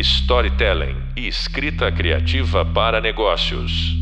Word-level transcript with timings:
storytelling 0.00 0.96
e 1.14 1.28
escrita 1.28 1.92
criativa 1.92 2.64
para 2.64 3.00
negócios. 3.00 3.94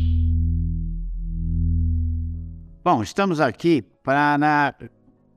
Bom, 2.83 3.03
estamos 3.03 3.41
aqui 3.41 3.81
para 4.03 4.73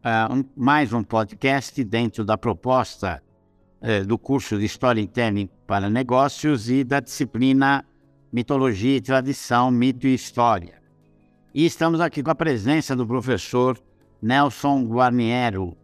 uh, 0.05 0.35
um, 0.35 0.45
mais 0.57 0.93
um 0.93 1.03
podcast 1.03 1.83
dentro 1.83 2.25
da 2.25 2.39
proposta 2.39 3.21
uh, 3.81 4.07
do 4.07 4.17
curso 4.17 4.57
de 4.57 4.65
Storytelling 4.67 5.51
para 5.67 5.91
Negócios 5.91 6.71
e 6.71 6.85
da 6.85 7.01
disciplina 7.01 7.85
Mitologia 8.33 8.97
e 8.97 9.01
Tradição, 9.01 9.71
Mito 9.71 10.07
e 10.07 10.15
História. 10.15 10.81
E 11.53 11.67
estamos 11.67 12.01
aqui 12.01 12.23
com 12.23 12.31
a 12.31 12.37
presença 12.37 12.95
do 12.95 13.05
professor 13.07 13.77
Nelson 14.23 14.85
Guarniero, 14.85 15.77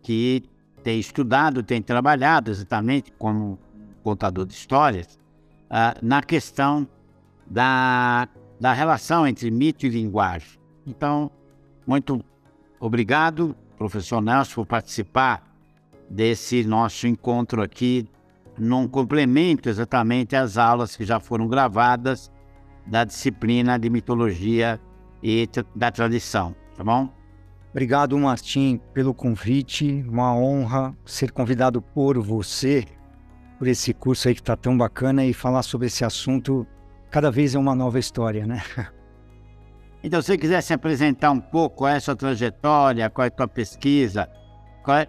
que 0.00 0.44
tem 0.84 1.00
estudado, 1.00 1.62
tem 1.62 1.82
trabalhado 1.82 2.50
exatamente 2.50 3.12
como 3.18 3.58
contador 4.02 4.44
de 4.46 4.52
histórias 4.52 5.18
uh, 5.70 5.98
na 6.02 6.22
questão 6.22 6.86
da, 7.46 8.28
da 8.60 8.72
relação 8.72 9.26
entre 9.26 9.50
mito 9.50 9.86
e 9.86 9.88
linguagem. 9.88 10.58
Então, 10.86 11.30
muito 11.86 12.24
obrigado, 12.80 13.56
professor 13.76 14.20
Nelson, 14.20 14.54
por 14.54 14.66
participar 14.66 15.50
desse 16.08 16.64
nosso 16.64 17.06
encontro 17.06 17.62
aqui, 17.62 18.06
num 18.58 18.86
complemento 18.86 19.68
exatamente 19.68 20.36
às 20.36 20.58
aulas 20.58 20.94
que 20.94 21.04
já 21.04 21.18
foram 21.18 21.48
gravadas 21.48 22.30
da 22.86 23.04
disciplina 23.04 23.78
de 23.78 23.88
mitologia 23.88 24.78
e 25.22 25.48
da 25.74 25.90
tradição, 25.90 26.54
tá 26.76 26.84
bom? 26.84 27.08
Obrigado, 27.70 28.18
Martim, 28.18 28.78
pelo 28.92 29.14
convite. 29.14 30.04
Uma 30.06 30.34
honra 30.36 30.94
ser 31.06 31.32
convidado 31.32 31.80
por 31.80 32.18
você 32.18 32.84
por 33.62 33.68
esse 33.68 33.94
curso 33.94 34.26
aí 34.26 34.34
que 34.34 34.40
está 34.40 34.56
tão 34.56 34.76
bacana 34.76 35.24
e 35.24 35.32
falar 35.32 35.62
sobre 35.62 35.86
esse 35.86 36.04
assunto. 36.04 36.66
Cada 37.12 37.30
vez 37.30 37.54
é 37.54 37.58
uma 37.60 37.76
nova 37.76 37.96
história, 37.96 38.44
né? 38.44 38.60
Então, 40.04 40.20
se 40.20 40.26
você 40.26 40.36
quiser 40.36 40.60
se 40.62 40.74
apresentar 40.74 41.30
um 41.30 41.38
pouco, 41.38 41.76
qual 41.76 41.90
é 41.90 41.94
a 41.94 42.00
sua 42.00 42.16
trajetória, 42.16 43.08
qual 43.08 43.24
é 43.24 43.28
a 43.28 43.30
tua 43.30 43.46
pesquisa, 43.46 44.28
é... 44.88 45.06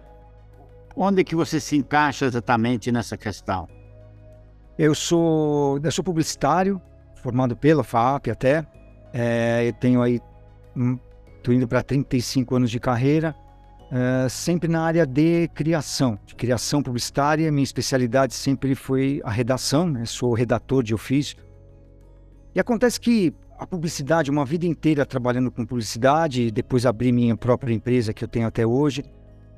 onde 0.96 1.24
que 1.24 1.34
você 1.34 1.58
se 1.58 1.76
encaixa 1.76 2.26
exatamente 2.26 2.92
nessa 2.92 3.16
questão? 3.16 3.66
Eu 4.78 4.94
sou, 4.94 5.80
eu 5.82 5.90
sou 5.90 6.04
publicitário, 6.04 6.80
formado 7.16 7.56
pela 7.56 7.82
FAP 7.82 8.28
até. 8.28 8.64
É, 9.12 9.66
eu 9.66 9.72
tenho 9.72 10.00
aí, 10.00 10.20
estou 11.38 11.52
hum, 11.52 11.56
indo 11.56 11.66
para 11.66 11.82
35 11.82 12.54
anos 12.54 12.70
de 12.70 12.78
carreira, 12.78 13.34
é, 13.90 14.28
sempre 14.28 14.68
na 14.68 14.82
área 14.82 15.06
de 15.06 15.48
criação, 15.48 16.18
de 16.26 16.34
criação 16.34 16.82
publicitária. 16.82 17.50
Minha 17.52 17.64
especialidade 17.64 18.34
sempre 18.34 18.74
foi 18.74 19.20
a 19.24 19.30
redação, 19.30 19.88
né? 19.88 20.04
sou 20.04 20.32
redator 20.32 20.82
de 20.82 20.94
ofício. 20.94 21.36
E 22.54 22.60
acontece 22.60 23.00
que 23.00 23.32
a 23.58 23.66
publicidade, 23.66 24.30
uma 24.30 24.44
vida 24.44 24.66
inteira 24.66 25.06
trabalhando 25.06 25.50
com 25.50 25.64
publicidade, 25.64 26.50
depois 26.50 26.84
abri 26.86 27.12
minha 27.12 27.36
própria 27.36 27.72
empresa 27.72 28.12
que 28.12 28.24
eu 28.24 28.28
tenho 28.28 28.46
até 28.46 28.66
hoje. 28.66 29.04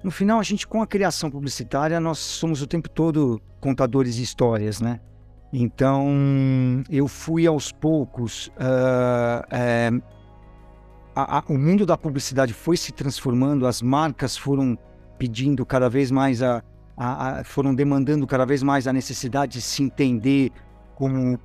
No 0.03 0.11
final, 0.11 0.39
a 0.39 0.43
gente, 0.43 0.67
com 0.67 0.83
a 0.83 0.87
criação 0.87 1.31
publicitária, 1.31 1.99
nós 1.99 2.19
somos 2.19 2.63
o 2.63 2.67
tempo 2.67 2.89
todo 2.89 3.41
contadores 3.61 4.17
de 4.17 4.23
histórias, 4.23 4.81
né? 4.81 5.01
Então, 5.53 6.85
eu 6.91 7.09
fui 7.09 7.47
aos 7.47 7.73
poucos. 7.73 8.49
Uh, 8.49 10.03
a, 11.17 11.39
a, 11.39 11.45
o 11.49 11.57
mundo 11.57 11.87
da 11.87 11.97
publicidade 11.97 12.53
foi 12.53 12.77
se 12.77 12.93
transformando, 12.93 13.67
as 13.67 13.81
marcas 13.81 14.37
foram 14.37 14.79
pedindo 15.19 15.65
cada 15.65 15.89
vez 15.89 16.11
mais 16.11 16.43
a, 16.43 16.63
a, 16.95 17.43
foram 17.43 17.75
demandando 17.75 18.27
cada 18.27 18.45
vez 18.45 18.63
mais 18.63 18.87
a 18.87 18.93
necessidade 18.93 19.55
de 19.55 19.63
se 19.63 19.83
entender 19.83 20.53
como 20.95 21.41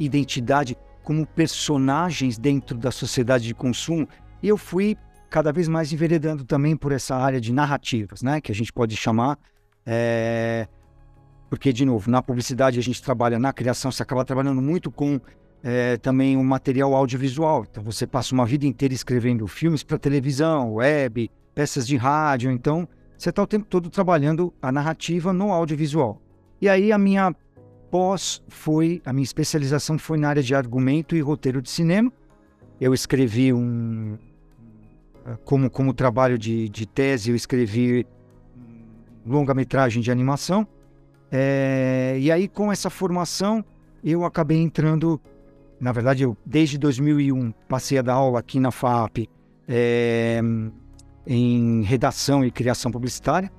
identidade, 0.00 0.76
como 1.04 1.24
personagens 1.24 2.36
dentro 2.36 2.76
da 2.76 2.90
sociedade 2.90 3.44
de 3.44 3.54
consumo. 3.54 4.08
E 4.42 4.48
eu 4.48 4.56
fui 4.56 4.96
cada 5.30 5.52
vez 5.52 5.68
mais 5.68 5.92
enveredando 5.92 6.44
também 6.44 6.76
por 6.76 6.90
essa 6.90 7.14
área 7.14 7.40
de 7.40 7.52
narrativas, 7.52 8.20
né, 8.20 8.40
que 8.40 8.50
a 8.50 8.54
gente 8.54 8.72
pode 8.72 8.96
chamar. 8.96 9.38
É... 9.86 10.66
Porque, 11.48 11.72
de 11.72 11.84
novo, 11.84 12.10
na 12.10 12.20
publicidade 12.20 12.80
a 12.80 12.82
gente 12.82 13.00
trabalha 13.00 13.38
na 13.38 13.52
criação, 13.52 13.92
você 13.92 14.02
acaba 14.02 14.24
trabalhando 14.24 14.60
muito 14.60 14.90
com 14.90 15.20
é, 15.66 15.96
também 15.96 16.36
um 16.36 16.44
material 16.44 16.94
audiovisual. 16.94 17.66
Então 17.68 17.82
você 17.82 18.06
passa 18.06 18.34
uma 18.34 18.44
vida 18.44 18.66
inteira 18.66 18.92
escrevendo 18.92 19.46
filmes 19.46 19.82
para 19.82 19.98
televisão, 19.98 20.74
web, 20.74 21.30
peças 21.54 21.86
de 21.86 21.96
rádio. 21.96 22.50
Então 22.50 22.86
você 23.16 23.30
está 23.30 23.42
o 23.42 23.46
tempo 23.46 23.64
todo 23.64 23.88
trabalhando 23.88 24.52
a 24.60 24.70
narrativa 24.70 25.32
no 25.32 25.50
audiovisual. 25.50 26.20
E 26.60 26.68
aí 26.68 26.92
a 26.92 26.98
minha 26.98 27.34
pós 27.90 28.42
foi, 28.46 29.00
a 29.06 29.12
minha 29.12 29.24
especialização 29.24 29.98
foi 29.98 30.18
na 30.18 30.28
área 30.28 30.42
de 30.42 30.54
argumento 30.54 31.16
e 31.16 31.20
roteiro 31.22 31.62
de 31.62 31.70
cinema. 31.70 32.12
Eu 32.78 32.92
escrevi 32.92 33.50
um. 33.50 34.18
Como, 35.44 35.70
como 35.70 35.94
trabalho 35.94 36.36
de, 36.36 36.68
de 36.68 36.84
tese, 36.84 37.30
eu 37.30 37.36
escrevi 37.36 38.06
longa-metragem 39.26 40.02
de 40.02 40.10
animação. 40.10 40.68
É, 41.32 42.18
e 42.20 42.30
aí, 42.30 42.46
com 42.46 42.70
essa 42.70 42.90
formação, 42.90 43.64
eu 44.02 44.26
acabei 44.26 44.58
entrando 44.58 45.18
na 45.84 45.92
verdade, 45.92 46.22
eu 46.22 46.34
desde 46.46 46.78
2001 46.78 47.52
passei 47.68 47.98
a 47.98 48.02
dar 48.02 48.14
aula 48.14 48.38
aqui 48.38 48.58
na 48.58 48.70
FAP 48.70 49.28
é, 49.68 50.40
em 51.26 51.82
redação 51.82 52.42
e 52.42 52.50
criação 52.50 52.90
publicitária. 52.90 53.52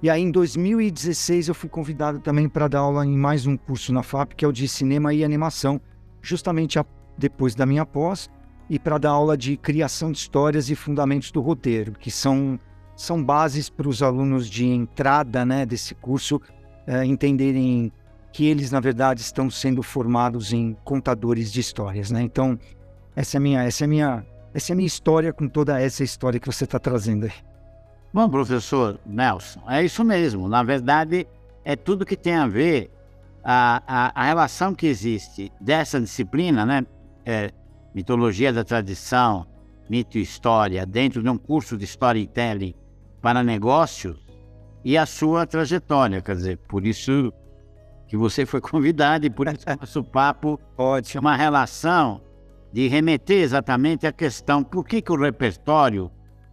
E 0.00 0.08
aí, 0.08 0.22
em 0.22 0.30
2016, 0.30 1.48
eu 1.48 1.54
fui 1.56 1.68
convidado 1.68 2.20
também 2.20 2.48
para 2.48 2.68
dar 2.68 2.78
aula 2.78 3.04
em 3.04 3.16
mais 3.16 3.48
um 3.48 3.56
curso 3.56 3.92
na 3.92 4.04
FAP, 4.04 4.34
que 4.36 4.44
é 4.44 4.48
o 4.48 4.52
de 4.52 4.68
cinema 4.68 5.12
e 5.12 5.24
animação, 5.24 5.80
justamente 6.20 6.78
a, 6.78 6.86
depois 7.18 7.52
da 7.56 7.66
minha 7.66 7.84
pós, 7.84 8.30
e 8.70 8.78
para 8.78 8.96
dar 8.96 9.10
aula 9.10 9.36
de 9.36 9.56
criação 9.56 10.12
de 10.12 10.18
histórias 10.18 10.70
e 10.70 10.76
fundamentos 10.76 11.32
do 11.32 11.40
roteiro, 11.40 11.94
que 11.98 12.12
são, 12.12 12.60
são 12.94 13.20
bases 13.24 13.68
para 13.68 13.88
os 13.88 14.04
alunos 14.04 14.48
de 14.48 14.66
entrada 14.66 15.44
né, 15.44 15.66
desse 15.66 15.96
curso 15.96 16.40
é, 16.86 17.04
entenderem 17.04 17.92
que 18.32 18.46
eles, 18.46 18.70
na 18.70 18.80
verdade, 18.80 19.20
estão 19.20 19.50
sendo 19.50 19.82
formados 19.82 20.52
em 20.52 20.74
contadores 20.84 21.52
de 21.52 21.60
histórias, 21.60 22.10
né? 22.10 22.22
Então, 22.22 22.58
essa 23.14 23.36
é 23.36 23.40
minha, 23.40 23.62
essa 23.62 23.84
é 23.84 23.86
minha, 23.86 24.26
essa 24.54 24.72
é 24.72 24.74
minha 24.74 24.86
história 24.86 25.32
com 25.32 25.46
toda 25.46 25.78
essa 25.80 26.02
história 26.02 26.40
que 26.40 26.46
você 26.46 26.64
está 26.64 26.78
trazendo 26.78 27.26
aí. 27.26 27.32
Bom, 28.12 28.28
professor 28.28 28.98
Nelson, 29.06 29.62
é 29.68 29.84
isso 29.84 30.02
mesmo. 30.04 30.48
Na 30.48 30.62
verdade, 30.62 31.26
é 31.64 31.76
tudo 31.76 32.06
que 32.06 32.16
tem 32.16 32.34
a 32.34 32.46
ver 32.46 32.90
a, 33.44 33.82
a, 33.86 34.22
a 34.22 34.24
relação 34.24 34.74
que 34.74 34.86
existe 34.86 35.52
dessa 35.60 36.00
disciplina, 36.00 36.64
né? 36.64 36.86
É, 37.24 37.50
mitologia 37.94 38.52
da 38.52 38.64
tradição, 38.64 39.46
mito 39.88 40.16
e 40.16 40.22
história, 40.22 40.86
dentro 40.86 41.22
de 41.22 41.28
um 41.28 41.36
curso 41.36 41.76
de 41.76 41.84
storytelling 41.84 42.74
para 43.20 43.42
negócios 43.42 44.24
e 44.84 44.96
a 44.96 45.06
sua 45.06 45.46
trajetória. 45.46 46.20
Quer 46.22 46.36
dizer, 46.36 46.58
por 46.68 46.86
isso 46.86 47.32
que 48.12 48.16
você 48.18 48.44
foi 48.44 48.60
convidado 48.60 49.24
e 49.24 49.30
por 49.30 49.46
isso 49.48 49.64
nosso 49.80 50.04
papo 50.04 50.60
pode 50.76 51.18
uma 51.18 51.34
relação 51.34 52.20
de 52.70 52.86
remeter 52.86 53.40
exatamente 53.40 54.06
à 54.06 54.12
questão 54.12 54.62
por 54.62 54.84
que, 54.84 55.00
que 55.00 55.10
o 55.10 55.16
repertório 55.18 56.10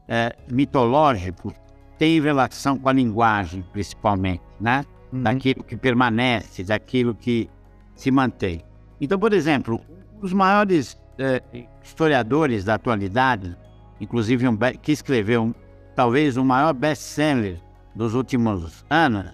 é, 0.07 0.33
mitológico 0.49 1.53
tem 1.97 2.21
relação 2.21 2.77
com 2.77 2.87
a 2.87 2.93
linguagem, 2.93 3.61
principalmente, 3.73 4.41
né? 4.57 4.85
Uhum. 5.11 5.21
Daquilo 5.21 5.61
que 5.65 5.75
permanece, 5.75 6.63
daquilo 6.63 7.13
que 7.13 7.49
se 7.93 8.09
mantém. 8.09 8.63
Então, 9.01 9.19
por 9.19 9.33
exemplo, 9.33 9.81
os 10.21 10.31
maiores 10.31 10.97
é, 11.17 11.43
historiadores 11.83 12.63
da 12.63 12.75
atualidade, 12.75 13.53
inclusive 13.99 14.47
um 14.47 14.57
que 14.81 14.93
escreveu 14.93 15.43
um, 15.43 15.53
talvez 15.93 16.37
o 16.37 16.45
maior 16.45 16.71
best-seller 16.71 17.59
dos 17.93 18.13
últimos 18.13 18.85
anos, 18.89 19.33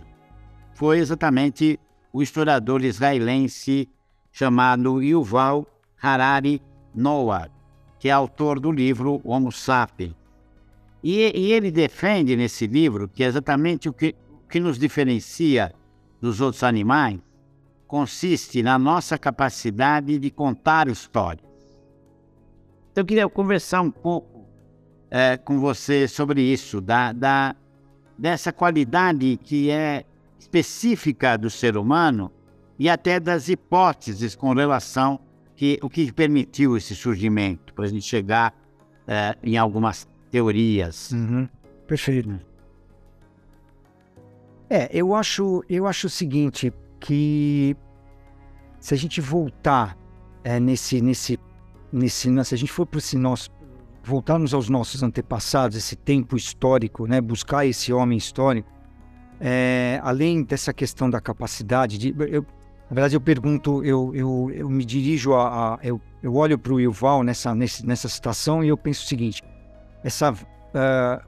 foi 0.74 0.98
exatamente 0.98 1.80
o 2.16 2.24
historiador 2.24 2.82
israelense 2.86 3.90
chamado 4.32 5.04
Yuval 5.04 5.68
Harari 6.02 6.62
Noah, 6.96 7.50
que 8.00 8.08
é 8.08 8.12
autor 8.14 8.58
do 8.58 8.72
livro 8.72 9.20
Homo 9.22 9.52
Sapiens. 9.52 10.16
E, 11.04 11.30
e 11.38 11.52
ele 11.52 11.70
defende 11.70 12.34
nesse 12.38 12.68
livro 12.68 13.10
que 13.10 13.22
exatamente 13.22 13.90
o 13.90 13.94
que, 13.94 14.16
que 14.50 14.62
nos 14.62 14.80
diferencia 14.80 15.74
dos 16.22 16.40
outros 16.40 16.64
animais 16.64 17.20
consiste 17.86 18.64
na 18.64 18.80
nossa 18.80 19.18
capacidade 19.18 20.18
de 20.18 20.32
contar 20.32 20.88
histórias. 20.88 21.46
Então, 22.94 23.02
eu 23.02 23.06
queria 23.06 23.28
conversar 23.28 23.82
um 23.82 23.92
pouco 23.92 24.48
é, 25.12 25.36
com 25.36 25.60
você 25.60 26.08
sobre 26.08 26.42
isso, 26.42 26.80
da, 26.80 27.12
da, 27.12 27.54
dessa 28.18 28.54
qualidade 28.54 29.38
que 29.44 29.70
é 29.70 30.06
específica 30.46 31.38
do 31.38 31.50
ser 31.50 31.76
humano 31.76 32.32
e 32.78 32.88
até 32.88 33.20
das 33.20 33.50
hipóteses 33.50 34.36
com 34.36 34.54
relação 34.54 35.20
que 35.56 35.80
o 35.82 35.90
que 35.90 36.12
permitiu 36.12 36.78
esse 36.78 36.96
surgimento, 36.96 37.74
para 37.74 37.86
a 37.86 37.88
gente 37.88 38.06
chegar 38.06 38.54
é, 39.08 39.36
em 39.42 39.58
algumas 39.58 40.08
teorias. 40.30 41.12
Uhum. 41.12 41.48
Perfeito. 41.88 42.40
É, 44.70 44.90
eu 44.92 45.16
acho, 45.16 45.64
eu 45.70 45.88
acho 45.88 46.08
o 46.08 46.10
seguinte, 46.10 46.74
que 47.00 47.76
se 48.80 48.94
a 48.94 48.98
gente 48.98 49.22
voltar 49.22 49.98
é, 50.44 50.60
nesse, 50.60 51.02
nesse, 51.02 51.40
nesse, 51.92 52.44
se 52.44 52.54
a 52.54 52.58
gente 52.58 52.72
for 52.72 52.86
para 52.86 52.98
esse 53.00 53.18
nosso, 53.18 53.50
voltarmos 54.04 54.54
aos 54.54 54.70
nossos 54.70 55.02
antepassados, 55.02 55.78
esse 55.78 55.96
tempo 55.96 56.36
histórico, 56.36 57.08
né, 57.08 57.22
buscar 57.22 57.66
esse 57.66 57.94
homem 57.94 58.18
histórico, 58.18 58.75
é, 59.40 60.00
além 60.04 60.44
dessa 60.44 60.74
questão 60.74 61.10
da 61.10 61.20
capacidade 61.20 61.98
de, 61.98 62.16
eu, 62.30 62.46
na 62.90 62.96
verdade 62.96 63.16
eu 63.16 63.22
pergunto, 63.22 63.84
eu, 63.84 64.14
eu, 64.16 64.52
eu 64.54 64.70
me 64.70 64.86
dirijo 64.86 65.34
a, 65.34 65.76
a 65.76 65.80
eu, 65.84 66.00
eu 66.24 66.36
olho 66.36 66.58
para 66.58 66.74
o 66.74 66.80
Yuval 66.80 67.24
nessa, 67.24 67.54
nesse, 67.54 67.86
nessa 67.86 68.08
situação 68.08 68.64
e 68.64 68.70
eu 68.70 68.78
penso 68.78 69.04
o 69.04 69.08
seguinte, 69.08 69.44
essa, 70.04 70.32
uh, 70.32 71.28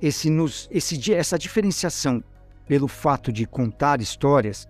esse 0.00 0.30
nos, 0.30 0.68
esse, 0.70 1.12
essa 1.12 1.38
diferenciação 1.38 2.22
pelo 2.66 2.88
fato 2.88 3.32
de 3.32 3.46
contar 3.46 4.00
histórias, 4.00 4.66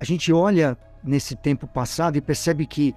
a 0.00 0.04
gente 0.04 0.32
olha 0.32 0.76
nesse 1.02 1.34
tempo 1.34 1.66
passado 1.66 2.16
e 2.16 2.20
percebe 2.20 2.66
que 2.66 2.94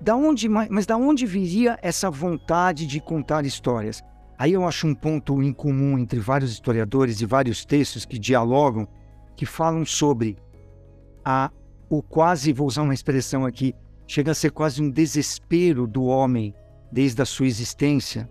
da 0.00 0.16
onde, 0.16 0.48
mas 0.48 0.84
da 0.84 0.96
onde 0.96 1.24
viria 1.24 1.78
essa 1.80 2.10
vontade 2.10 2.86
de 2.86 3.00
contar 3.00 3.46
histórias? 3.46 4.02
Aí 4.42 4.54
eu 4.54 4.66
acho 4.66 4.88
um 4.88 4.94
ponto 4.94 5.40
em 5.40 5.52
comum 5.52 5.96
entre 5.96 6.18
vários 6.18 6.50
historiadores 6.50 7.20
e 7.20 7.24
vários 7.24 7.64
textos 7.64 8.04
que 8.04 8.18
dialogam, 8.18 8.88
que 9.36 9.46
falam 9.46 9.84
sobre 9.86 10.36
a 11.24 11.48
o 11.88 12.02
quase, 12.02 12.52
vou 12.52 12.66
usar 12.66 12.82
uma 12.82 12.92
expressão 12.92 13.46
aqui, 13.46 13.72
chega 14.04 14.32
a 14.32 14.34
ser 14.34 14.50
quase 14.50 14.82
um 14.82 14.90
desespero 14.90 15.86
do 15.86 16.06
homem 16.06 16.52
desde 16.90 17.22
a 17.22 17.24
sua 17.24 17.46
existência, 17.46 18.28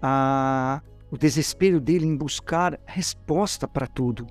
a, 0.00 0.80
o 1.10 1.18
desespero 1.18 1.80
dele 1.80 2.06
em 2.06 2.16
buscar 2.16 2.78
resposta 2.86 3.66
para 3.66 3.88
tudo, 3.88 4.28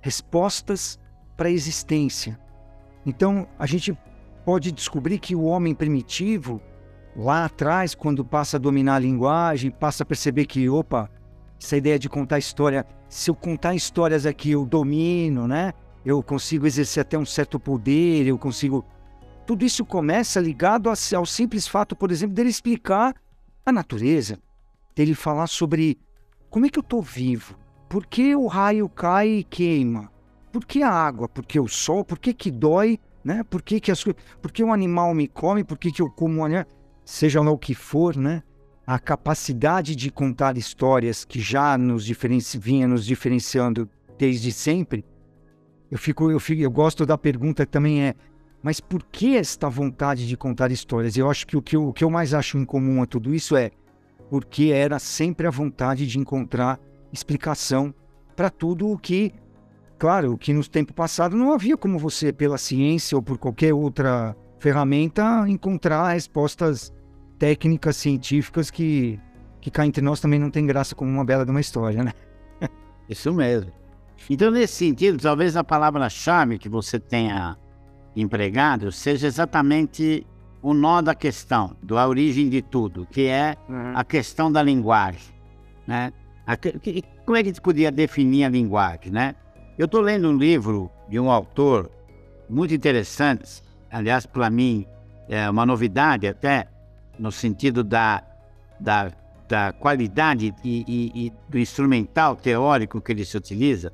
respostas 0.00 0.98
para 1.36 1.46
a 1.46 1.52
existência. 1.52 2.36
Então, 3.06 3.46
a 3.56 3.64
gente 3.64 3.96
pode 4.44 4.72
descobrir 4.72 5.20
que 5.20 5.36
o 5.36 5.44
homem 5.44 5.72
primitivo, 5.72 6.60
lá 7.16 7.46
atrás, 7.46 7.94
quando 7.94 8.24
passa 8.24 8.56
a 8.56 8.60
dominar 8.60 8.96
a 8.96 9.00
linguagem, 9.00 9.70
passa 9.70 10.02
a 10.02 10.06
perceber 10.06 10.44
que, 10.44 10.68
opa, 10.68 11.10
essa 11.60 11.76
ideia 11.76 11.98
de 11.98 12.08
contar 12.08 12.38
história, 12.38 12.86
se 13.08 13.30
eu 13.30 13.34
contar 13.34 13.74
histórias 13.74 14.26
aqui, 14.26 14.50
eu 14.50 14.66
domino, 14.66 15.48
né? 15.48 15.72
Eu 16.04 16.22
consigo 16.22 16.66
exercer 16.66 17.00
até 17.00 17.18
um 17.18 17.24
certo 17.24 17.58
poder, 17.58 18.26
eu 18.26 18.38
consigo. 18.38 18.84
Tudo 19.46 19.64
isso 19.64 19.84
começa 19.84 20.38
ligado 20.40 20.90
ao 20.90 21.26
simples 21.26 21.66
fato, 21.66 21.96
por 21.96 22.10
exemplo, 22.10 22.34
dele 22.34 22.50
explicar 22.50 23.14
a 23.64 23.72
natureza, 23.72 24.38
dele 24.94 25.14
falar 25.14 25.46
sobre 25.46 25.98
como 26.50 26.66
é 26.66 26.68
que 26.68 26.78
eu 26.78 26.82
estou 26.82 27.00
vivo, 27.00 27.56
por 27.88 28.06
que 28.06 28.34
o 28.34 28.46
raio 28.46 28.88
cai 28.88 29.28
e 29.28 29.44
queima, 29.44 30.10
por 30.52 30.64
que 30.64 30.82
a 30.82 30.90
água? 30.90 31.28
Por 31.28 31.44
que 31.44 31.60
o 31.60 31.68
sol? 31.68 32.04
Por 32.04 32.18
que, 32.18 32.32
que 32.32 32.50
dói? 32.50 32.98
Né? 33.24 33.42
Por 33.44 33.60
que, 33.60 33.78
que, 33.78 33.90
as, 33.90 34.02
por 34.02 34.50
que 34.50 34.64
um 34.64 34.72
animal 34.72 35.12
me 35.12 35.28
come? 35.28 35.62
Por 35.62 35.76
que, 35.76 35.92
que 35.92 36.00
eu 36.00 36.10
como 36.10 36.44
animal? 36.44 36.66
Seja 37.06 37.40
lá 37.40 37.50
o 37.50 37.56
que 37.56 37.74
for, 37.74 38.16
né? 38.16 38.42
A 38.86 38.98
capacidade 38.98 39.96
de 39.96 40.10
contar 40.10 40.58
histórias 40.58 41.24
que 41.24 41.40
já 41.40 41.78
nos 41.78 42.06
vinha 42.58 42.86
nos 42.86 43.06
diferenciando 43.06 43.88
desde 44.18 44.52
sempre. 44.52 45.04
Eu 45.90 45.96
fico, 45.96 46.30
eu 46.30 46.38
fico, 46.38 46.60
eu 46.60 46.70
gosto 46.70 47.06
da 47.06 47.16
pergunta 47.16 47.64
que 47.64 47.72
também 47.72 48.02
é, 48.02 48.14
mas 48.62 48.80
por 48.80 49.02
que 49.04 49.36
esta 49.36 49.68
vontade 49.68 50.26
de 50.26 50.36
contar 50.36 50.72
histórias? 50.72 51.16
Eu 51.16 51.30
acho 51.30 51.46
que 51.46 51.56
o 51.56 51.62
que 51.62 51.76
eu, 51.76 51.88
o 51.88 51.92
que 51.92 52.02
eu 52.02 52.10
mais 52.10 52.34
acho 52.34 52.58
em 52.58 52.64
comum 52.64 53.00
a 53.00 53.06
tudo 53.06 53.34
isso 53.34 53.56
é 53.56 53.70
porque 54.28 54.72
era 54.74 54.98
sempre 54.98 55.46
a 55.46 55.50
vontade 55.50 56.06
de 56.06 56.18
encontrar 56.18 56.78
explicação 57.12 57.94
para 58.34 58.50
tudo 58.50 58.90
o 58.90 58.98
que 58.98 59.32
Claro 59.98 60.36
que 60.36 60.52
nos 60.52 60.68
tempos 60.68 60.94
passados 60.94 61.38
não 61.38 61.52
havia 61.52 61.76
como 61.76 61.98
você, 61.98 62.30
pela 62.30 62.58
ciência 62.58 63.16
ou 63.16 63.22
por 63.22 63.38
qualquer 63.38 63.72
outra 63.72 64.36
ferramenta, 64.58 65.48
encontrar 65.48 66.12
respostas 66.12 66.92
técnicas, 67.38 67.96
científicas 67.96 68.70
que, 68.70 69.20
que 69.60 69.70
cá 69.70 69.86
entre 69.86 70.02
nós 70.02 70.20
também 70.20 70.38
não 70.38 70.50
tem 70.50 70.66
graça 70.66 70.94
como 70.94 71.10
uma 71.10 71.24
bela 71.24 71.44
de 71.44 71.50
uma 71.50 71.60
história, 71.60 72.02
né? 72.02 72.12
Isso 73.08 73.32
mesmo. 73.32 73.72
Então, 74.28 74.50
nesse 74.50 74.74
sentido, 74.74 75.18
talvez 75.18 75.56
a 75.56 75.62
palavra-chave 75.62 76.58
que 76.58 76.68
você 76.68 76.98
tenha 76.98 77.56
empregado 78.14 78.90
seja 78.90 79.26
exatamente 79.26 80.26
o 80.62 80.74
nó 80.74 81.00
da 81.00 81.14
questão, 81.14 81.76
da 81.82 82.08
origem 82.08 82.48
de 82.48 82.62
tudo, 82.62 83.06
que 83.06 83.26
é 83.26 83.56
uhum. 83.68 83.92
a 83.94 84.02
questão 84.02 84.50
da 84.50 84.62
linguagem. 84.62 85.34
Né? 85.86 86.12
A, 86.46 86.56
que, 86.56 87.02
como 87.24 87.36
é 87.36 87.42
que 87.42 87.50
a 87.50 87.52
gente 87.52 87.60
podia 87.60 87.92
definir 87.92 88.44
a 88.44 88.48
linguagem, 88.48 89.12
né? 89.12 89.34
Eu 89.78 89.84
estou 89.84 90.00
lendo 90.00 90.28
um 90.28 90.36
livro 90.36 90.90
de 91.08 91.20
um 91.20 91.30
autor 91.30 91.90
muito 92.48 92.72
interessante, 92.72 93.62
aliás, 93.90 94.24
para 94.24 94.48
mim, 94.48 94.86
é 95.28 95.48
uma 95.50 95.66
novidade 95.66 96.26
até, 96.26 96.66
no 97.18 97.32
sentido 97.32 97.82
da, 97.82 98.22
da, 98.78 99.12
da 99.48 99.72
qualidade 99.72 100.54
e, 100.64 100.84
e, 100.86 101.26
e 101.26 101.32
do 101.48 101.58
instrumental 101.58 102.36
teórico 102.36 103.00
que 103.00 103.12
ele 103.12 103.24
se 103.24 103.36
utiliza, 103.36 103.92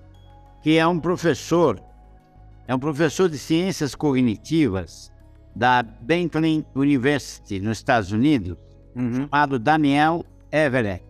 que 0.62 0.76
é 0.76 0.86
um 0.86 0.98
professor, 0.98 1.82
é 2.66 2.74
um 2.74 2.78
professor 2.78 3.28
de 3.28 3.38
ciências 3.38 3.94
cognitivas 3.94 5.12
da 5.54 5.82
Bentley 5.82 6.64
University, 6.74 7.60
nos 7.60 7.78
Estados 7.78 8.12
Unidos, 8.12 8.56
uhum. 8.96 9.28
chamado 9.28 9.58
Daniel 9.58 10.24
Everett. 10.50 11.04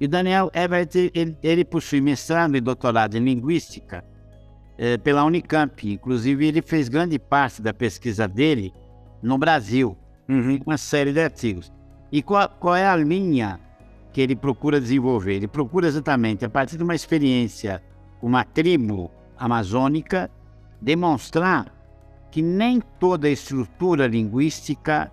E 0.00 0.06
o 0.06 0.08
Daniel 0.08 0.50
Everett, 0.54 1.10
ele, 1.14 1.36
ele 1.42 1.64
possui 1.64 2.00
mestrado 2.00 2.56
e 2.56 2.60
doutorado 2.60 3.16
em 3.16 3.24
Linguística 3.24 4.04
eh, 4.78 4.96
pela 4.96 5.24
Unicamp. 5.24 5.92
Inclusive, 5.92 6.46
ele 6.46 6.62
fez 6.62 6.88
grande 6.88 7.18
parte 7.18 7.60
da 7.60 7.74
pesquisa 7.74 8.28
dele 8.28 8.72
no 9.20 9.36
Brasil, 9.36 9.96
uhum. 10.28 10.60
uma 10.66 10.76
série 10.76 11.12
de 11.12 11.20
artigos. 11.20 11.72
E 12.10 12.22
qual, 12.22 12.48
qual 12.48 12.76
é 12.76 12.86
a 12.86 12.96
linha 12.96 13.60
que 14.12 14.20
ele 14.20 14.36
procura 14.36 14.80
desenvolver? 14.80 15.34
Ele 15.34 15.48
procura 15.48 15.86
exatamente, 15.86 16.44
a 16.44 16.50
partir 16.50 16.76
de 16.76 16.82
uma 16.82 16.94
experiência 16.94 17.82
com 18.20 18.26
uma 18.26 18.44
tribo 18.44 19.10
amazônica, 19.36 20.30
demonstrar 20.80 21.74
que 22.30 22.42
nem 22.42 22.80
toda 22.98 23.28
estrutura 23.28 24.06
linguística 24.06 25.10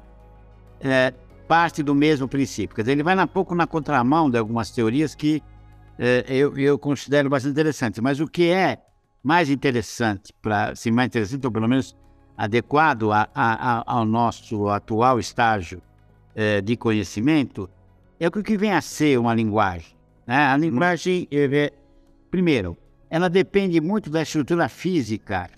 é, 0.82 1.14
parte 1.48 1.82
do 1.82 1.96
mesmo 1.96 2.28
princípio. 2.28 2.76
Quer 2.76 2.82
dizer, 2.82 2.92
ele 2.94 3.04
vai 3.04 3.18
um 3.18 3.28
pouco 3.28 3.56
na 3.56 3.68
contramão 3.68 4.30
de 4.30 4.38
algumas 4.38 4.72
teorias 4.72 5.16
que 5.16 5.42
é, 5.98 6.26
eu, 6.28 6.58
eu 6.58 6.78
considero 6.78 7.30
bastante 7.30 7.54
interessantes. 7.54 8.00
Mas 8.02 8.20
o 8.20 8.28
que 8.28 8.50
é 8.50 8.80
mais 9.24 9.50
interessante, 9.50 10.34
para 10.42 10.76
se 10.76 10.92
mais 10.92 11.08
interessante, 11.08 11.46
ou 11.46 11.52
pelo 11.52 11.68
menos 11.68 11.96
adequado 12.38 13.12
a, 13.12 13.30
a, 13.34 13.80
a, 13.80 13.84
ao 13.86 14.06
nosso 14.06 14.70
atual 14.70 15.20
estágio 15.20 15.82
é, 16.36 16.62
de 16.62 16.76
conhecimento, 16.76 17.70
é 18.20 18.28
o 18.28 18.32
que 18.32 18.58
vem 18.58 18.72
a 18.72 18.82
ser 18.82 19.20
uma 19.20 19.34
linguagem. 19.34 19.96
Né? 20.28 20.38
A 20.38 20.58
linguagem, 20.58 21.28
é, 21.32 21.72
primeiro, 22.30 22.78
ela 23.10 23.30
depende 23.30 23.80
muito 23.80 24.10
da 24.10 24.22
estrutura 24.22 24.68
física, 24.68 25.50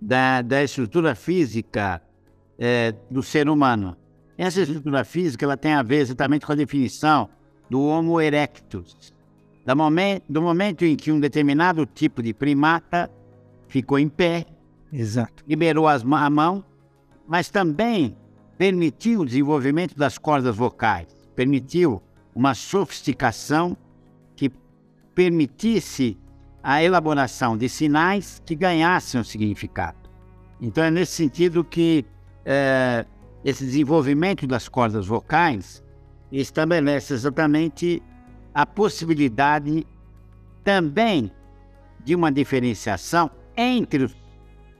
da, 0.00 0.42
da 0.42 0.62
estrutura 0.62 1.14
física 1.14 2.00
é, 2.58 2.94
do 3.10 3.22
ser 3.22 3.48
humano. 3.48 3.96
Essa 4.36 4.62
estrutura 4.62 5.04
física 5.04 5.44
ela 5.44 5.56
tem 5.56 5.72
a 5.72 5.82
ver 5.82 5.98
exatamente 5.98 6.46
com 6.46 6.52
a 6.52 6.56
definição 6.56 7.28
do 7.68 7.82
Homo 7.82 8.20
erectus. 8.20 9.12
Do 9.64 9.76
momento, 9.76 10.24
do 10.28 10.42
momento 10.42 10.84
em 10.84 10.96
que 10.96 11.10
um 11.10 11.20
determinado 11.20 11.86
tipo 11.86 12.22
de 12.22 12.34
primata 12.34 13.10
ficou 13.68 13.98
em 13.98 14.08
pé, 14.08 14.46
Exato. 14.92 15.44
liberou 15.46 15.88
as, 15.88 16.02
a 16.04 16.30
mão, 16.30 16.64
mas 17.26 17.50
também 17.50 18.16
permitiu 18.56 19.20
o 19.20 19.26
desenvolvimento 19.26 19.96
das 19.96 20.18
cordas 20.18 20.54
vocais, 20.56 21.08
permitiu 21.34 22.02
uma 22.34 22.54
sofisticação 22.54 23.76
que 24.36 24.50
permitisse 25.14 26.16
a 26.62 26.82
elaboração 26.82 27.56
de 27.56 27.68
sinais 27.68 28.40
que 28.44 28.54
ganhassem 28.54 29.20
um 29.20 29.24
significado. 29.24 29.98
Então 30.60 30.82
é 30.82 30.90
nesse 30.90 31.12
sentido 31.12 31.62
que 31.62 32.04
é, 32.44 33.04
esse 33.44 33.64
desenvolvimento 33.64 34.46
das 34.46 34.68
cordas 34.68 35.06
vocais 35.06 35.82
estabelece 36.32 37.12
exatamente 37.12 38.02
a 38.54 38.64
possibilidade 38.64 39.86
também 40.62 41.30
de 42.04 42.14
uma 42.14 42.32
diferenciação 42.32 43.30
entre 43.56 44.04
os, 44.04 44.16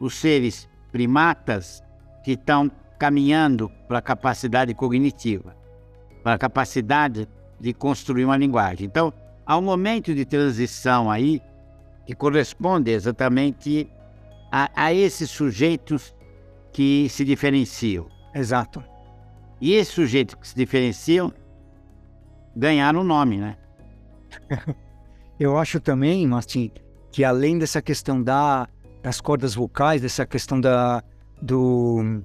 os 0.01 0.15
seres 0.15 0.69
primatas 0.93 1.83
que 2.25 2.33
estão 2.33 2.71
caminhando 2.99 3.71
para 3.89 3.99
a 3.99 4.03
capacidade 4.03 4.75
cognitiva, 4.75 5.57
para 6.23 6.35
a 6.35 6.39
capacidade 6.39 7.29
de 7.61 7.73
construir 7.73 8.25
uma 8.25 8.37
linguagem. 8.37 8.87
Então, 8.87 9.13
há 9.45 9.59
um 9.59 9.63
momento 9.63 10.15
de 10.15 10.25
transição 10.25 11.11
aí 11.11 11.41
que 12.07 12.15
corresponde 12.15 12.91
exatamente 12.91 13.91
a, 14.51 14.71
a 14.75 14.93
esses 14.93 15.31
sujeitos 15.31 16.15
que 16.73 17.09
se 17.09 17.25
diferenciam. 17.25 18.09
Exato. 18.35 18.83
E 19.61 19.73
esses 19.73 19.95
sujeitos 19.95 20.35
que 20.35 20.49
se 20.49 20.55
diferenciam 20.55 21.33
ganharam 22.55 23.01
o 23.01 23.05
nome, 23.05 23.39
né? 23.39 23.57
Eu 25.39 25.59
acho 25.59 25.81
também, 25.81 26.27
Martin, 26.27 26.71
que 27.11 27.25
além 27.25 27.59
dessa 27.59 27.83
questão 27.83 28.23
da, 28.23 28.69
das 29.05 29.21
cordas 29.21 29.55
vocais, 29.55 30.01
dessa 30.01 30.25
questão 30.25 30.59
da, 30.59 31.05
do. 31.41 32.23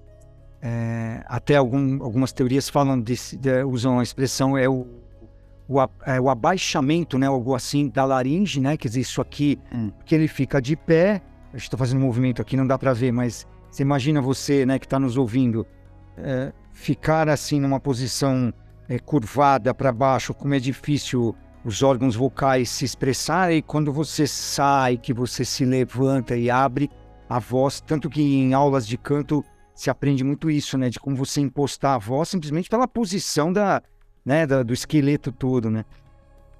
É, 0.61 1.21
até 1.25 1.57
algum, 1.57 2.01
algumas 2.01 2.31
teorias 2.31 2.69
falam 2.69 2.99
desse, 2.99 3.35
de, 3.35 3.63
usam 3.63 3.99
a 3.99 4.03
expressão 4.03 4.57
é 4.57 4.67
o, 4.67 4.87
o, 5.67 5.81
é, 6.05 6.19
o, 6.19 6.29
abaixamento, 6.29 7.17
né, 7.17 7.27
algo 7.27 7.53
assim 7.53 7.89
da 7.89 8.05
laringe, 8.05 8.61
né, 8.61 8.77
quer 8.77 8.87
dizer 8.87 9.01
isso 9.01 9.21
aqui 9.21 9.59
hum. 9.73 9.91
que 10.05 10.15
ele 10.15 10.27
fica 10.27 10.61
de 10.61 10.77
pé. 10.77 11.21
Eu 11.51 11.57
estou 11.57 11.77
fazendo 11.77 11.99
um 11.99 12.05
movimento 12.05 12.41
aqui, 12.41 12.55
não 12.55 12.65
dá 12.65 12.77
para 12.77 12.93
ver, 12.93 13.11
mas 13.11 13.45
você 13.69 13.83
imagina 13.83 14.21
você, 14.21 14.65
né, 14.65 14.79
que 14.79 14.85
está 14.85 14.97
nos 14.97 15.17
ouvindo, 15.17 15.67
é, 16.17 16.53
ficar 16.71 17.27
assim 17.27 17.59
numa 17.59 17.79
posição 17.79 18.53
é, 18.87 18.99
curvada 18.99 19.73
para 19.73 19.91
baixo, 19.91 20.33
como 20.33 20.53
é 20.53 20.59
difícil 20.59 21.35
os 21.63 21.83
órgãos 21.83 22.15
vocais 22.15 22.69
se 22.69 22.85
expressarem, 22.85 23.57
e 23.57 23.61
quando 23.61 23.91
você 23.91 24.25
sai, 24.25 24.97
que 24.97 25.13
você 25.13 25.43
se 25.43 25.65
levanta 25.65 26.35
e 26.35 26.49
abre 26.49 26.89
a 27.27 27.39
voz, 27.39 27.81
tanto 27.81 28.09
que 28.09 28.21
em 28.21 28.53
aulas 28.53 28.87
de 28.87 28.97
canto 28.97 29.43
se 29.75 29.89
aprende 29.89 30.23
muito 30.23 30.49
isso, 30.49 30.77
né, 30.77 30.89
de 30.89 30.99
como 30.99 31.15
você 31.15 31.41
impostar 31.41 31.95
a 31.95 31.97
voz 31.97 32.29
simplesmente 32.29 32.69
pela 32.69 32.87
posição 32.87 33.51
da, 33.51 33.81
né, 34.25 34.45
da, 34.45 34.63
do 34.63 34.73
esqueleto 34.73 35.31
todo, 35.31 35.69
né. 35.69 35.85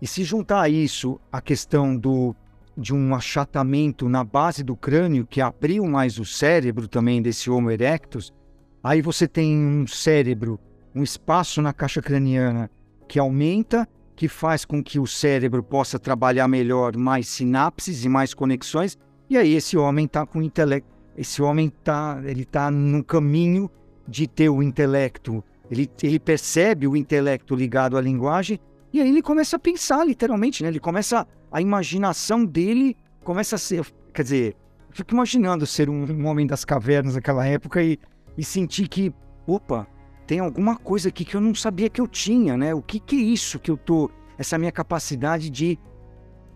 E 0.01 0.07
se 0.07 0.23
juntar 0.23 0.61
a 0.61 0.69
isso 0.69 1.19
a 1.31 1.41
questão 1.41 1.97
do 1.97 2.35
de 2.77 2.93
um 2.93 3.13
achatamento 3.13 4.07
na 4.07 4.23
base 4.23 4.63
do 4.63 4.73
crânio 4.73 5.27
que 5.27 5.41
abriu 5.41 5.85
mais 5.85 6.17
o 6.17 6.23
cérebro 6.23 6.87
também 6.87 7.21
desse 7.21 7.49
Homo 7.49 7.69
erectus, 7.69 8.33
aí 8.81 9.01
você 9.01 9.27
tem 9.27 9.53
um 9.53 9.85
cérebro, 9.85 10.57
um 10.95 11.03
espaço 11.03 11.61
na 11.61 11.73
caixa 11.73 12.01
craniana 12.01 12.71
que 13.05 13.19
aumenta 13.19 13.85
que 14.19 14.27
faz 14.27 14.65
com 14.65 14.83
que 14.83 14.99
o 14.99 15.07
cérebro 15.07 15.63
possa 15.63 15.97
trabalhar 15.97 16.45
melhor 16.45 16.97
mais 16.97 17.25
sinapses 17.25 18.03
e 18.03 18.09
mais 18.09 18.33
conexões. 18.33 18.97
E 19.29 19.37
aí 19.37 19.53
esse 19.53 19.77
homem 19.77 20.07
está 20.07 20.25
com 20.25 20.41
intelecto, 20.41 20.89
esse 21.15 21.41
homem 21.41 21.67
está, 21.67 22.21
ele 22.25 22.43
tá 22.43 22.69
no 22.69 23.01
caminho 23.01 23.71
de 24.05 24.27
ter 24.27 24.49
o 24.49 24.61
intelecto. 24.61 25.41
Ele, 25.71 25.89
ele 26.03 26.19
percebe 26.19 26.85
o 26.85 26.97
intelecto 26.97 27.55
ligado 27.55 27.95
à 27.95 28.01
linguagem 28.01 28.59
e 28.91 28.99
aí 28.99 29.07
ele 29.07 29.21
começa 29.21 29.55
a 29.55 29.59
pensar 29.59 30.05
literalmente, 30.05 30.63
né? 30.63 30.67
Ele 30.67 30.81
começa 30.81 31.25
a 31.49 31.61
imaginação 31.61 32.43
dele 32.43 32.97
começa 33.23 33.55
a 33.55 33.59
ser, 33.59 33.85
quer 34.13 34.23
dizer, 34.23 34.55
fico 34.91 35.13
imaginando 35.13 35.65
ser 35.65 35.89
um, 35.89 36.03
um 36.11 36.25
homem 36.25 36.45
das 36.45 36.65
cavernas 36.65 37.15
naquela 37.15 37.45
época 37.45 37.81
e, 37.81 37.97
e 38.37 38.43
sentir 38.43 38.89
que, 38.89 39.13
opa, 39.47 39.87
tem 40.29 40.37
alguma 40.37 40.77
coisa 40.77 41.09
aqui 41.09 41.25
que 41.25 41.35
eu 41.35 41.41
não 41.41 41.55
sabia 41.55 41.89
que 41.89 41.99
eu 41.99 42.07
tinha, 42.07 42.55
né? 42.55 42.71
O 42.71 42.83
que, 42.83 42.99
que 42.99 43.15
é 43.15 43.19
isso 43.19 43.57
que 43.57 43.71
eu 43.71 43.75
tô. 43.75 44.11
Essa 44.37 44.59
minha 44.59 44.71
capacidade 44.71 45.49
de. 45.49 45.79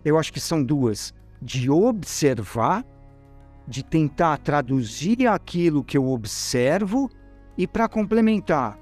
Eu 0.04 0.16
acho 0.16 0.32
que 0.32 0.38
são 0.38 0.62
duas: 0.62 1.12
de 1.42 1.68
observar, 1.68 2.84
de 3.66 3.84
tentar 3.84 4.38
traduzir 4.38 5.26
aquilo 5.26 5.82
que 5.82 5.98
eu 5.98 6.06
observo, 6.06 7.10
e 7.58 7.66
para 7.66 7.88
complementar, 7.88 8.78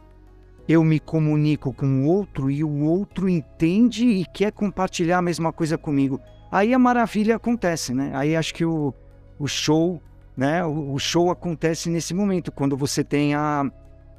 eu 0.69 0.85
me 0.85 1.01
comunico 1.01 1.73
com 1.73 2.03
o 2.03 2.07
outro 2.07 2.51
e 2.51 2.63
o 2.63 2.85
outro 2.85 3.31
entende 3.31 4.05
e 4.05 4.27
quer 4.27 4.53
compartilhar 4.53 5.17
a 5.17 5.23
mesma 5.23 5.55
coisa 5.55 5.79
comigo. 5.79 6.21
Aí 6.51 6.75
a 6.75 6.79
maravilha 6.79 7.37
acontece, 7.37 7.95
né? 7.95 8.11
Aí 8.13 8.37
acho 8.37 8.53
que 8.53 8.67
o, 8.67 8.93
o 9.39 9.49
show, 9.49 10.03
né? 10.37 10.63
O, 10.67 10.93
o 10.93 10.99
show 10.99 11.31
acontece 11.31 11.89
nesse 11.89 12.13
momento, 12.13 12.53
quando 12.53 12.77
você 12.77 13.03
tem 13.03 13.35
a 13.35 13.73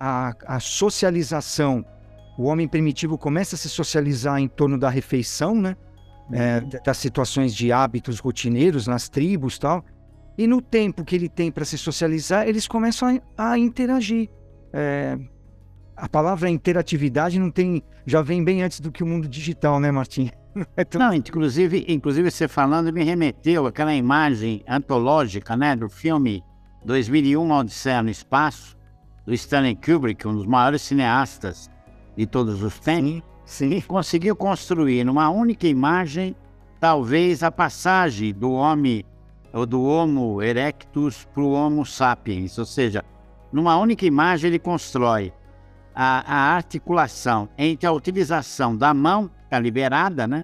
a, 0.06 0.34
a 0.46 0.60
socialização, 0.60 1.86
o 2.38 2.44
homem 2.44 2.68
primitivo 2.68 3.18
começa 3.18 3.56
a 3.56 3.58
se 3.58 3.70
socializar 3.70 4.38
em 4.38 4.50
torno 4.50 4.78
da 4.78 4.90
refeição, 4.90 5.56
né? 5.56 5.78
É, 6.32 6.60
uhum. 6.60 6.70
das 6.86 6.98
situações 6.98 7.56
de 7.56 7.72
hábitos 7.72 8.20
rotineiros 8.20 8.86
nas 8.86 9.08
tribos 9.08 9.58
tal. 9.58 9.84
E 10.38 10.46
no 10.46 10.62
tempo 10.62 11.06
que 11.06 11.16
ele 11.16 11.30
tem 11.30 11.52
para 11.52 11.64
se 11.64 11.78
socializar, 11.78 12.48
eles 12.48 12.68
começam 12.68 13.22
a, 13.38 13.52
a 13.52 13.58
interagir. 13.58 14.30
É, 14.74 15.18
a 15.96 16.10
palavra 16.10 16.50
interatividade 16.50 17.40
não 17.40 17.50
tem, 17.50 17.82
já 18.06 18.22
vem 18.22 18.44
bem 18.44 18.62
antes 18.62 18.82
do 18.82 18.92
que 18.92 19.04
o 19.04 19.08
mundo 19.08 19.28
digital, 19.28 19.80
né, 19.80 19.90
Martim? 19.90 20.30
É 20.78 20.84
tão... 20.84 21.00
Não, 21.00 21.14
inclusive, 21.14 21.84
inclusive 21.88 22.30
você 22.30 22.48
falando 22.48 22.94
me 22.94 23.04
remeteu 23.04 23.66
àquela 23.66 23.96
imagem 23.96 24.64
antológica, 24.68 25.58
né, 25.58 25.76
do 25.76 25.90
filme 25.90 26.44
2001 26.86 27.52
Odisseia 27.52 28.04
no 28.04 28.12
Espaço, 28.12 28.78
do 29.26 29.34
Stanley 29.34 29.76
Kubrick, 29.76 30.28
um 30.28 30.36
dos 30.36 30.46
maiores 30.46 30.82
cineastas 30.82 31.70
de 32.16 32.26
todos 32.26 32.62
os 32.62 32.80
tempos, 32.80 33.24
sim, 33.46 33.70
sim. 33.70 33.82
conseguiu 33.82 34.36
construir 34.36 35.04
numa 35.04 35.30
única 35.30 35.68
imagem, 35.68 36.36
talvez 36.80 37.44
a 37.44 37.52
passagem 37.52 38.34
do 38.34 38.52
homem 38.52 39.04
ou 39.52 39.66
do 39.66 39.84
Homo 39.84 40.42
erectus 40.42 41.26
para 41.34 41.44
o 41.44 41.52
Homo 41.52 41.86
sapiens, 41.86 42.58
ou 42.58 42.66
seja, 42.66 43.04
numa 43.52 43.78
única 43.78 44.06
imagem 44.06 44.50
ele 44.50 44.60
constrói 44.60 45.32
a, 45.96 46.24
a 46.26 46.56
articulação 46.56 47.48
entre 47.58 47.88
a 47.88 47.92
utilização 47.92 48.76
da 48.76 48.94
mão, 48.94 49.30
que 49.48 49.56
é 49.56 49.60
liberada, 49.60 50.28
né? 50.28 50.44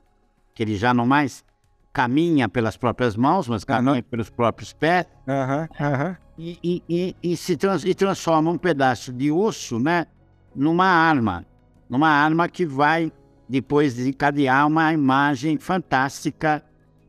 Que 0.53 0.61
ele 0.61 0.75
já 0.75 0.93
não 0.93 1.07
mais 1.07 1.43
caminha 1.91 2.47
pelas 2.47 2.77
próprias 2.77 3.15
mãos, 3.15 3.47
mas 3.47 3.63
caminha 3.63 3.95
uhum. 3.95 4.03
pelos 4.03 4.29
próprios 4.29 4.73
pés. 4.73 5.07
Uhum, 5.27 5.61
uhum 5.87 6.28
e, 6.39 6.83
e, 6.87 7.15
e, 7.21 7.35
se 7.35 7.57
trans, 7.57 7.83
e 7.83 7.93
transforma 7.93 8.49
um 8.49 8.57
pedaço 8.57 9.11
de 9.11 9.29
osso 9.29 9.77
né, 9.77 10.07
numa 10.55 10.85
arma. 10.85 11.45
Numa 11.89 12.07
arma 12.07 12.47
que 12.47 12.65
vai 12.65 13.11
depois 13.47 13.95
desencadear 13.95 14.65
uma 14.65 14.93
imagem 14.93 15.57
fantástica 15.57 16.63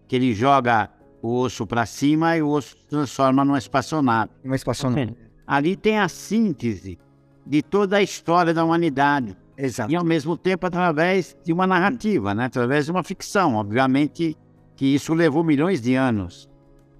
que 0.09 0.17
ele 0.17 0.35
joga 0.35 0.91
o 1.23 1.39
osso 1.39 1.67
para 1.67 1.87
cima 1.87 2.37
e 2.37 2.43
o 2.43 2.49
osso 2.49 2.77
se 2.77 2.85
transforma 2.87 3.45
numa 3.45 3.59
espaçonave. 3.59 4.33
Uma 4.43 4.57
espaçonave. 4.57 5.17
Ali 5.47 5.77
tem 5.77 5.99
a 5.99 6.09
síntese 6.09 6.99
de 7.47 7.63
toda 7.63 7.99
a 7.99 8.03
história 8.03 8.53
da 8.53 8.65
humanidade. 8.65 9.37
Exato. 9.57 9.93
E 9.93 9.97
ao 9.97 10.05
mesmo 10.05 10.37
tempo 10.37 10.67
através 10.67 11.37
de 11.45 11.53
uma 11.53 11.67
narrativa, 11.67 12.35
né? 12.35 12.47
através 12.47 12.87
de 12.87 12.91
uma 12.91 13.05
ficção. 13.05 13.55
Obviamente 13.55 14.37
que 14.75 14.87
isso 14.87 15.13
levou 15.15 15.45
milhões 15.45 15.81
de 15.81 15.95
anos 15.95 16.49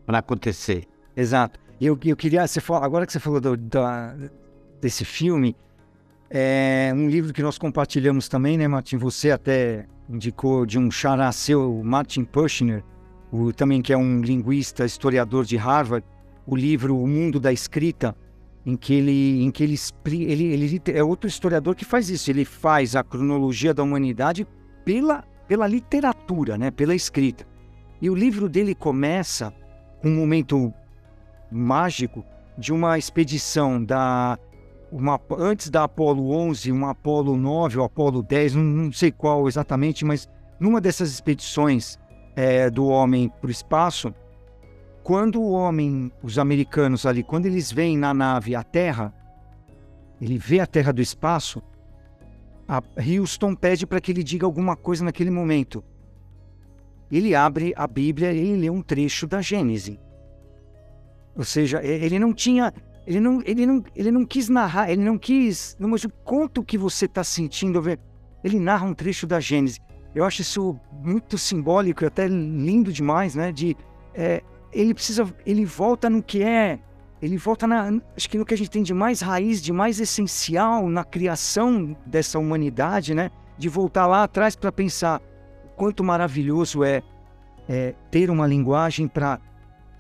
para 0.05 0.19
acontecer. 0.19 0.87
Exato. 1.17 1.59
Eu, 1.81 1.99
eu 2.05 2.17
queria, 2.17 2.47
você 2.47 2.61
fala, 2.61 2.85
agora 2.85 3.07
que 3.07 3.13
você 3.13 3.19
falou 3.19 3.41
do, 3.41 3.57
da, 3.57 4.15
desse 4.81 5.05
filme, 5.05 5.57
é 6.29 6.93
um 6.95 7.09
livro 7.09 7.33
que 7.33 7.43
nós 7.43 7.57
compartilhamos 7.57 8.29
também, 8.29 8.59
né, 8.59 8.69
Martin? 8.69 8.99
Você 8.99 9.31
até 9.31 9.87
indicou 10.09 10.67
de 10.67 10.79
um 10.79 10.91
xará 10.91 11.33
seu, 11.33 11.81
Martin 11.83 12.25
Pushner, 12.25 12.85
o, 13.33 13.53
também 13.53 13.81
que 13.81 13.93
é 13.93 13.97
um 13.97 14.21
linguista, 14.21 14.85
historiador 14.85 15.45
de 15.45 15.57
Harvard, 15.57 16.07
o 16.47 16.55
livro 16.55 16.99
O 16.99 17.07
Mundo 17.07 17.41
da 17.41 17.53
Escrita, 17.53 18.15
em 18.67 18.77
que 18.77 18.93
ele, 18.93 19.43
em 19.43 19.51
que 19.51 19.65
ele, 19.65 19.77
ele, 20.05 20.45
ele 20.45 20.83
é 20.87 21.03
outro 21.03 21.29
historiador 21.29 21.75
que 21.75 21.85
faz 21.85 22.11
isso. 22.11 22.31
Ele 22.31 22.45
faz 22.45 22.95
a 22.95 23.03
cronologia 23.03 23.73
da 23.73 23.83
humanidade 23.83 24.47
pela, 24.85 25.25
pela 25.49 25.67
literatura, 25.67 26.59
né, 26.59 26.71
pela 26.71 26.95
escrita. 26.95 27.47
E 28.03 28.11
o 28.11 28.15
livro 28.15 28.49
dele 28.49 28.75
começa 28.75 29.53
com 30.03 30.09
um 30.09 30.15
momento 30.17 30.73
mágico 31.51 32.25
de 32.57 32.73
uma 32.73 32.99
expedição 32.99 33.83
da 33.83 34.39
uma, 34.93 35.21
antes 35.39 35.71
da 35.71 35.85
Apolo 35.85 36.33
11, 36.33 36.73
uma 36.73 36.91
Apolo 36.91 37.37
9 37.37 37.79
ou 37.79 37.85
Apolo 37.85 38.23
10, 38.23 38.57
não, 38.57 38.63
não 38.63 38.93
sei 38.93 39.13
qual 39.13 39.47
exatamente, 39.47 40.05
mas 40.05 40.29
numa 40.59 40.81
dessas 40.81 41.11
expedições 41.11 41.99
é, 42.35 42.69
do 42.69 42.87
homem 42.87 43.29
para 43.29 43.49
o 43.49 43.51
espaço, 43.51 44.13
quando 45.03 45.41
o 45.41 45.53
homem, 45.53 46.13
os 46.23 46.39
americanos 46.39 47.07
ali, 47.07 47.23
quando 47.23 47.47
eles 47.47 47.71
veem 47.73 47.97
na 47.97 48.13
nave 48.13 48.55
a 48.55 48.63
Terra, 48.63 49.15
ele 50.21 50.37
vê 50.37 50.61
a 50.61 50.67
Terra 50.67 50.93
do 50.93 51.01
espaço, 51.01 51.63
a 52.69 52.83
Houston 53.01 53.55
pede 53.55 53.87
para 53.87 54.01
que 54.01 54.13
ele 54.13 54.23
diga 54.23 54.47
alguma 54.47 54.77
coisa 54.77 55.05
naquele 55.05 55.31
momento. 55.31 55.83
Ele 57.11 57.35
abre 57.35 57.73
a 57.77 57.87
Bíblia 57.87 58.33
e 58.33 58.39
ele 58.39 58.57
lê 58.61 58.71
um 58.71 58.83
trecho 58.83 59.27
da 59.27 59.41
Gênesis. 59.41 59.99
Ou 61.41 61.45
seja, 61.45 61.83
ele 61.83 62.19
não 62.19 62.35
tinha. 62.35 62.71
Ele 63.07 63.19
não, 63.19 63.41
ele 63.47 63.65
não, 63.65 63.83
ele 63.97 64.11
não 64.11 64.27
quis 64.27 64.51
narrar, 64.51 64.91
ele 64.91 65.03
não 65.03 65.17
quis. 65.17 65.75
Não, 65.81 65.91
o 65.91 66.63
que 66.63 66.77
você 66.77 67.07
está 67.07 67.25
sentindo. 67.25 67.83
Ele 68.45 68.61
narra 68.61 68.85
um 68.85 68.93
trecho 68.93 69.27
da 69.27 69.41
Gênesis. 69.41 69.81
Eu 70.15 70.27
acho 70.27 70.43
isso 70.43 70.79
muito 71.03 71.39
simbólico 71.39 72.05
e 72.05 72.07
até 72.07 72.29
lindo 72.29 72.93
demais, 72.93 73.35
né? 73.35 73.53
De, 73.53 73.75
é, 74.13 74.43
ele 74.71 74.93
precisa. 74.93 75.27
Ele 75.47 75.65
volta 75.65 76.11
no 76.11 76.23
que 76.23 76.43
é. 76.43 76.79
Ele 77.23 77.39
volta 77.39 77.67
na. 77.67 77.91
Acho 78.15 78.29
que 78.29 78.37
no 78.37 78.45
que 78.45 78.53
a 78.53 78.59
gente 78.59 78.71
tem 78.71 78.83
de 78.83 78.93
mais 78.93 79.23
raiz, 79.23 79.63
de 79.63 79.73
mais 79.73 79.99
essencial 79.99 80.91
na 80.91 81.05
criação 81.05 81.97
dessa 82.05 82.39
humanidade, 82.39 83.15
né? 83.15 83.31
De 83.57 83.67
voltar 83.67 84.07
lá 84.07 84.25
atrás 84.25 84.55
para 84.55 84.71
pensar 84.71 85.23
o 85.65 85.69
quanto 85.71 86.05
maravilhoso 86.05 86.85
é, 86.85 87.03
é 87.67 87.95
ter 88.11 88.29
uma 88.29 88.47
linguagem 88.47 89.09
para 89.09 89.41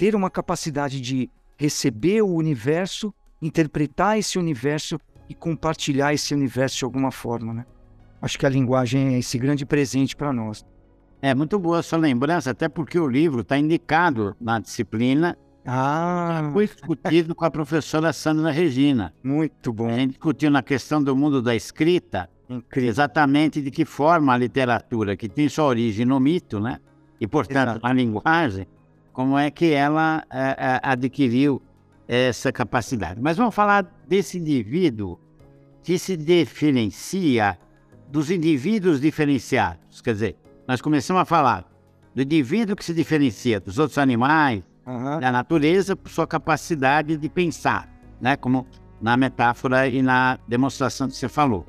ter 0.00 0.14
uma 0.16 0.30
capacidade 0.30 0.98
de 0.98 1.28
receber 1.58 2.22
o 2.22 2.28
universo, 2.34 3.12
interpretar 3.42 4.18
esse 4.18 4.38
universo 4.38 4.98
e 5.28 5.34
compartilhar 5.34 6.14
esse 6.14 6.32
universo 6.34 6.78
de 6.78 6.84
alguma 6.86 7.10
forma, 7.12 7.52
né? 7.52 7.66
Acho 8.22 8.38
que 8.38 8.46
a 8.46 8.48
linguagem 8.48 9.14
é 9.14 9.18
esse 9.18 9.36
grande 9.38 9.66
presente 9.66 10.16
para 10.16 10.32
nós. 10.32 10.64
É 11.20 11.34
muito 11.34 11.58
boa 11.58 11.80
a 11.80 11.82
sua 11.82 11.98
lembrança, 11.98 12.50
até 12.50 12.66
porque 12.66 12.98
o 12.98 13.06
livro 13.06 13.42
está 13.42 13.58
indicado 13.58 14.34
na 14.40 14.58
disciplina 14.58 15.36
Ah, 15.66 16.48
Foi 16.54 16.66
discutido 16.66 17.34
com 17.34 17.44
a 17.44 17.50
professora 17.50 18.10
Sandra 18.14 18.50
Regina. 18.50 19.12
muito 19.22 19.68
A 19.68 19.72
bom. 19.74 19.90
gente 19.90 20.12
discutiu 20.12 20.50
na 20.50 20.62
questão 20.62 21.02
do 21.02 21.14
mundo 21.14 21.42
da 21.42 21.54
escrita, 21.54 22.30
Incrível. 22.48 22.88
exatamente 22.88 23.60
de 23.60 23.70
que 23.70 23.84
forma 23.84 24.32
a 24.32 24.38
literatura, 24.38 25.14
que 25.14 25.28
tem 25.28 25.46
sua 25.50 25.66
origem 25.66 26.06
no 26.06 26.18
mito, 26.18 26.58
né? 26.58 26.78
E, 27.20 27.26
portanto, 27.26 27.72
Exato. 27.72 27.86
na 27.86 27.92
linguagem, 27.92 28.66
como 29.12 29.38
é 29.38 29.50
que 29.50 29.72
ela 29.72 30.24
eh, 30.30 30.56
eh, 30.58 30.80
adquiriu 30.82 31.62
essa 32.06 32.50
capacidade. 32.52 33.20
Mas 33.20 33.36
vamos 33.36 33.54
falar 33.54 33.86
desse 34.06 34.38
indivíduo 34.38 35.18
que 35.82 35.98
se 35.98 36.16
diferencia 36.16 37.58
dos 38.10 38.30
indivíduos 38.30 39.00
diferenciados. 39.00 40.00
Quer 40.00 40.14
dizer, 40.14 40.36
nós 40.66 40.80
começamos 40.80 41.22
a 41.22 41.24
falar 41.24 41.64
do 42.14 42.22
indivíduo 42.22 42.74
que 42.74 42.84
se 42.84 42.92
diferencia 42.92 43.60
dos 43.60 43.78
outros 43.78 43.98
animais, 43.98 44.62
Aham. 44.86 45.20
da 45.20 45.30
natureza, 45.30 45.94
por 45.94 46.10
sua 46.10 46.26
capacidade 46.26 47.16
de 47.16 47.28
pensar, 47.28 47.88
né? 48.20 48.36
Como 48.36 48.66
na 49.00 49.16
metáfora 49.16 49.88
e 49.88 50.02
na 50.02 50.38
demonstração 50.46 51.08
que 51.08 51.14
você 51.14 51.28
falou. 51.28 51.66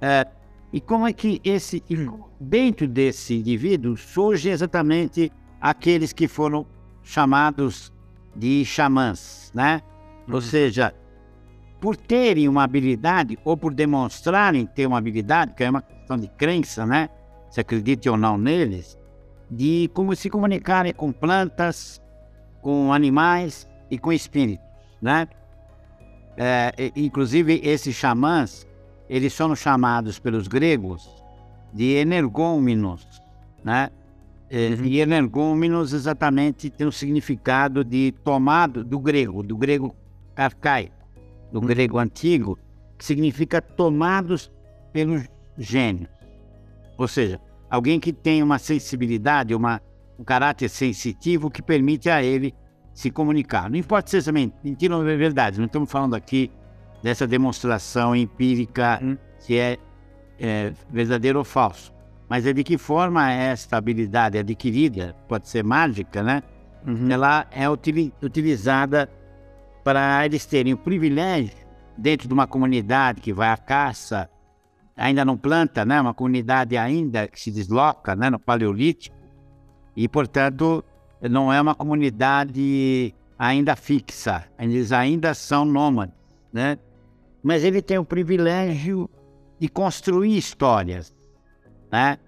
É, 0.00 0.26
e 0.72 0.80
como 0.80 1.06
é 1.06 1.12
que 1.12 1.40
esse, 1.44 1.82
dentro 2.40 2.88
desse 2.88 3.36
indivíduo 3.36 3.96
surge 3.96 4.48
exatamente 4.48 5.32
aqueles 5.70 6.12
que 6.12 6.28
foram 6.28 6.64
chamados 7.02 7.92
de 8.36 8.64
xamãs, 8.64 9.50
né? 9.52 9.82
Ou 10.30 10.40
seja, 10.40 10.94
por 11.80 11.96
terem 11.96 12.48
uma 12.48 12.62
habilidade 12.62 13.36
ou 13.44 13.56
por 13.56 13.74
demonstrarem 13.74 14.64
ter 14.64 14.86
uma 14.86 14.98
habilidade, 14.98 15.54
que 15.54 15.64
é 15.64 15.70
uma 15.70 15.82
questão 15.82 16.16
de 16.16 16.28
crença, 16.28 16.86
né? 16.86 17.08
Se 17.50 17.60
acredite 17.60 18.08
ou 18.08 18.16
não 18.16 18.38
neles, 18.38 18.96
de 19.50 19.90
como 19.92 20.14
se 20.14 20.30
comunicarem 20.30 20.92
com 20.94 21.10
plantas, 21.10 22.00
com 22.62 22.92
animais 22.92 23.68
e 23.90 23.98
com 23.98 24.12
espíritos, 24.12 24.64
né? 25.02 25.26
É, 26.36 26.92
inclusive 26.94 27.60
esses 27.64 27.96
xamãs, 27.96 28.64
eles 29.08 29.32
são 29.32 29.52
chamados 29.56 30.20
pelos 30.20 30.46
gregos 30.46 31.10
de 31.72 31.94
energúmenos, 31.94 33.04
né? 33.64 33.90
E- 34.50 34.74
E 34.82 35.00
energúmenos 35.00 35.92
exatamente 35.92 36.70
tem 36.70 36.86
o 36.86 36.92
significado 36.92 37.84
de 37.84 38.12
tomado 38.24 38.84
do 38.84 38.98
grego, 38.98 39.42
do 39.42 39.56
grego 39.56 39.94
arcaico, 40.36 40.94
do 41.52 41.60
grego 41.60 41.98
antigo, 41.98 42.58
que 42.96 43.04
significa 43.04 43.60
tomados 43.60 44.50
pelos 44.92 45.24
gênios. 45.58 46.08
Ou 46.96 47.08
seja, 47.08 47.40
alguém 47.68 47.98
que 47.98 48.12
tem 48.12 48.42
uma 48.42 48.58
sensibilidade, 48.58 49.54
uma, 49.54 49.80
um 50.18 50.24
caráter 50.24 50.68
sensitivo 50.68 51.50
que 51.50 51.60
permite 51.60 52.08
a 52.08 52.22
ele 52.22 52.54
se 52.94 53.10
comunicar. 53.10 53.68
Não 53.68 53.76
importa 53.76 54.20
se 54.20 54.32
men- 54.32 54.52
mentira 54.64 54.96
ou 54.96 55.02
verdade, 55.04 55.58
não 55.58 55.66
estamos 55.66 55.90
falando 55.90 56.14
aqui 56.14 56.50
dessa 57.02 57.26
demonstração 57.26 58.14
empírica 58.16 58.98
Hum. 59.02 59.16
se 59.38 59.58
é, 59.58 59.76
é 60.38 60.72
verdadeiro 60.90 61.38
ou 61.40 61.44
falso. 61.44 61.92
Mas 62.28 62.46
é 62.46 62.52
de 62.52 62.64
que 62.64 62.76
forma 62.76 63.30
esta 63.30 63.76
habilidade 63.76 64.38
adquirida, 64.38 65.14
pode 65.28 65.48
ser 65.48 65.62
mágica, 65.62 66.22
né? 66.22 66.42
Uhum. 66.86 67.10
Ela 67.10 67.46
é 67.50 67.68
utili- 67.68 68.12
utilizada 68.22 69.08
para 69.84 70.24
eles 70.24 70.44
terem 70.44 70.72
o 70.72 70.78
privilégio, 70.78 71.56
dentro 71.96 72.26
de 72.26 72.34
uma 72.34 72.46
comunidade 72.46 73.20
que 73.20 73.32
vai 73.32 73.48
à 73.48 73.56
caça, 73.56 74.28
ainda 74.96 75.24
não 75.24 75.36
planta, 75.36 75.84
né? 75.84 76.00
Uma 76.00 76.14
comunidade 76.14 76.76
ainda 76.76 77.28
que 77.28 77.40
se 77.40 77.50
desloca, 77.50 78.16
né? 78.16 78.28
No 78.28 78.38
Paleolítico. 78.38 79.16
E, 79.96 80.08
portanto, 80.08 80.84
não 81.22 81.52
é 81.52 81.60
uma 81.60 81.74
comunidade 81.74 83.14
ainda 83.38 83.76
fixa. 83.76 84.44
Eles 84.58 84.92
ainda 84.92 85.32
são 85.32 85.64
nômades, 85.64 86.14
né? 86.52 86.78
Mas 87.42 87.62
ele 87.62 87.80
tem 87.80 87.98
o 87.98 88.04
privilégio 88.04 89.08
de 89.58 89.68
construir 89.68 90.36
histórias, 90.36 91.14
né? 91.96 92.18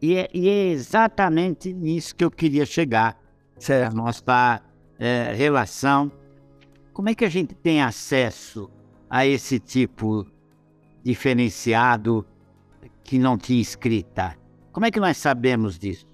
E 0.00 0.16
é, 0.16 0.28
e 0.34 0.48
é 0.48 0.66
exatamente 0.70 1.72
nisso 1.72 2.16
que 2.16 2.24
eu 2.24 2.30
queria 2.32 2.66
chegar 2.66 3.16
Certo. 3.56 3.94
nossa 3.94 4.60
eh, 4.98 5.32
relação. 5.36 6.10
Como 6.92 7.08
é 7.08 7.14
que 7.14 7.24
a 7.24 7.28
gente 7.28 7.54
tem 7.54 7.80
acesso 7.80 8.68
a 9.08 9.24
esse 9.24 9.60
tipo 9.60 10.26
diferenciado 11.04 12.26
que 13.04 13.20
não 13.20 13.38
tinha 13.38 13.62
escrita? 13.62 14.36
Como 14.72 14.84
é 14.84 14.90
que 14.90 14.98
nós 14.98 15.16
sabemos 15.16 15.78
disso? 15.78 16.04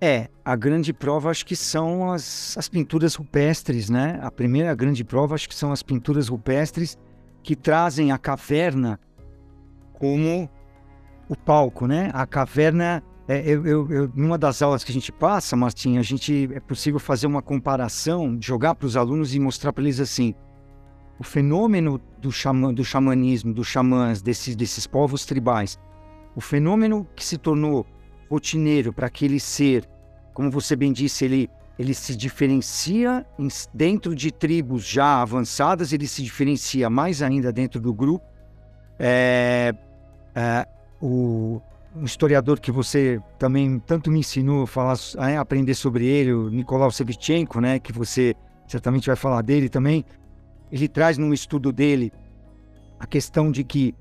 É, 0.00 0.28
a 0.44 0.56
grande 0.56 0.92
prova 0.92 1.30
acho 1.30 1.46
que 1.46 1.54
são 1.54 2.10
as, 2.10 2.58
as 2.58 2.68
pinturas 2.68 3.14
rupestres, 3.14 3.88
né? 3.88 4.18
A 4.22 4.30
primeira 4.30 4.74
grande 4.74 5.04
prova 5.04 5.36
acho 5.36 5.48
que 5.48 5.54
são 5.54 5.70
as 5.70 5.84
pinturas 5.84 6.26
rupestres 6.26 6.98
que 7.44 7.54
trazem 7.54 8.10
a 8.10 8.18
caverna 8.18 8.98
como 9.92 10.50
o 11.30 11.36
palco, 11.36 11.86
né? 11.86 12.10
A 12.12 12.26
caverna, 12.26 13.00
é, 13.28 13.48
eu, 13.48 13.64
eu, 13.64 14.10
numa 14.16 14.36
das 14.36 14.60
aulas 14.60 14.82
que 14.82 14.90
a 14.90 14.92
gente 14.92 15.12
passa, 15.12 15.54
Martim, 15.54 15.96
a 15.96 16.02
gente 16.02 16.50
é 16.52 16.58
possível 16.58 16.98
fazer 16.98 17.28
uma 17.28 17.40
comparação, 17.40 18.36
jogar 18.40 18.74
para 18.74 18.86
os 18.86 18.96
alunos 18.96 19.32
e 19.32 19.38
mostrar 19.38 19.72
para 19.72 19.84
eles 19.84 20.00
assim, 20.00 20.34
o 21.20 21.22
fenômeno 21.22 22.00
do, 22.20 22.32
xamã, 22.32 22.74
do 22.74 22.84
xamanismo, 22.84 23.54
dos 23.54 23.68
xamãs, 23.68 24.20
desses, 24.20 24.56
desses 24.56 24.88
povos 24.88 25.24
tribais, 25.24 25.78
o 26.34 26.40
fenômeno 26.40 27.06
que 27.14 27.24
se 27.24 27.38
tornou 27.38 27.86
rotineiro 28.28 28.92
para 28.92 29.06
aquele 29.06 29.38
ser, 29.38 29.88
como 30.34 30.50
você 30.50 30.74
bem 30.74 30.92
disse, 30.92 31.24
ele, 31.24 31.48
ele 31.78 31.94
se 31.94 32.16
diferencia 32.16 33.24
dentro 33.72 34.16
de 34.16 34.32
tribos 34.32 34.84
já 34.84 35.22
avançadas, 35.22 35.92
ele 35.92 36.08
se 36.08 36.24
diferencia 36.24 36.90
mais 36.90 37.22
ainda 37.22 37.52
dentro 37.52 37.80
do 37.80 37.94
grupo. 37.94 38.26
É, 38.98 39.72
é, 40.34 40.66
o 41.00 41.60
um 41.94 42.04
historiador 42.04 42.60
que 42.60 42.70
você 42.70 43.20
também 43.38 43.78
tanto 43.80 44.10
me 44.10 44.20
ensinou 44.20 44.62
a 44.62 44.66
falar, 44.66 44.96
a 45.18 45.40
aprender 45.40 45.74
sobre 45.74 46.06
ele, 46.06 46.32
o 46.32 46.48
Nicolau 46.48 46.90
Sevchenko, 46.90 47.60
né, 47.60 47.78
que 47.78 47.92
você 47.92 48.34
certamente 48.68 49.06
vai 49.06 49.16
falar 49.16 49.42
dele 49.42 49.68
também, 49.68 50.04
ele 50.70 50.86
traz 50.86 51.18
num 51.18 51.32
estudo 51.34 51.72
dele 51.72 52.12
a 52.98 53.06
questão 53.06 53.50
de 53.50 53.64
que 53.64 53.94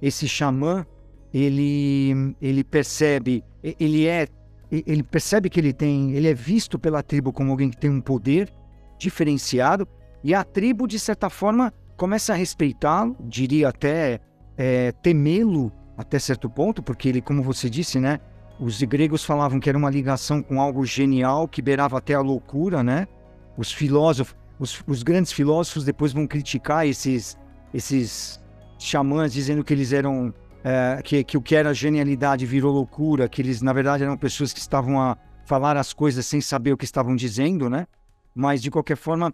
esse 0.00 0.26
xamã 0.26 0.86
ele 1.32 2.34
ele 2.40 2.62
percebe 2.62 3.44
ele 3.62 4.06
é 4.06 4.26
ele 4.70 5.02
percebe 5.02 5.50
que 5.50 5.58
ele 5.58 5.72
tem 5.72 6.12
ele 6.12 6.28
é 6.28 6.34
visto 6.34 6.78
pela 6.78 7.02
tribo 7.02 7.32
como 7.32 7.50
alguém 7.50 7.68
que 7.68 7.76
tem 7.76 7.90
um 7.90 8.00
poder 8.00 8.52
diferenciado 8.98 9.86
e 10.22 10.32
a 10.32 10.44
tribo 10.44 10.86
de 10.86 10.98
certa 10.98 11.28
forma 11.28 11.72
começa 11.96 12.32
a 12.32 12.36
respeitá-lo 12.36 13.16
diria 13.20 13.68
até 13.68 14.20
é, 14.56 14.92
temê-lo 14.92 15.72
até 15.96 16.18
certo 16.18 16.48
ponto 16.50 16.82
porque 16.82 17.08
ele 17.08 17.20
como 17.20 17.42
você 17.42 17.68
disse 17.70 17.98
né 18.00 18.20
os 18.58 18.80
gregos 18.82 19.24
falavam 19.24 19.58
que 19.58 19.68
era 19.68 19.76
uma 19.78 19.90
ligação 19.90 20.42
com 20.42 20.60
algo 20.60 20.84
genial 20.84 21.48
que 21.48 21.62
beirava 21.62 21.98
até 21.98 22.14
a 22.14 22.20
loucura 22.20 22.82
né 22.82 23.06
os 23.56 23.72
filósofos 23.72 24.36
os, 24.58 24.82
os 24.86 25.02
grandes 25.02 25.32
filósofos 25.32 25.84
depois 25.84 26.12
vão 26.12 26.26
criticar 26.26 26.86
esses 26.86 27.36
esses 27.72 28.40
xamãs 28.78 29.32
dizendo 29.32 29.64
que 29.64 29.72
eles 29.72 29.92
eram 29.92 30.32
é, 30.64 31.02
que, 31.02 31.22
que 31.22 31.36
o 31.36 31.42
que 31.42 31.54
era 31.54 31.74
genialidade 31.74 32.46
virou 32.46 32.72
loucura, 32.72 33.28
que 33.28 33.42
eles 33.42 33.60
na 33.60 33.72
verdade 33.72 34.02
eram 34.02 34.16
pessoas 34.16 34.52
que 34.52 34.58
estavam 34.58 35.00
a 35.00 35.16
falar 35.44 35.76
as 35.76 35.92
coisas 35.92 36.24
sem 36.24 36.40
saber 36.40 36.72
o 36.72 36.76
que 36.76 36.86
estavam 36.86 37.14
dizendo, 37.14 37.68
né? 37.68 37.86
Mas 38.34 38.62
de 38.62 38.70
qualquer 38.70 38.96
forma, 38.96 39.32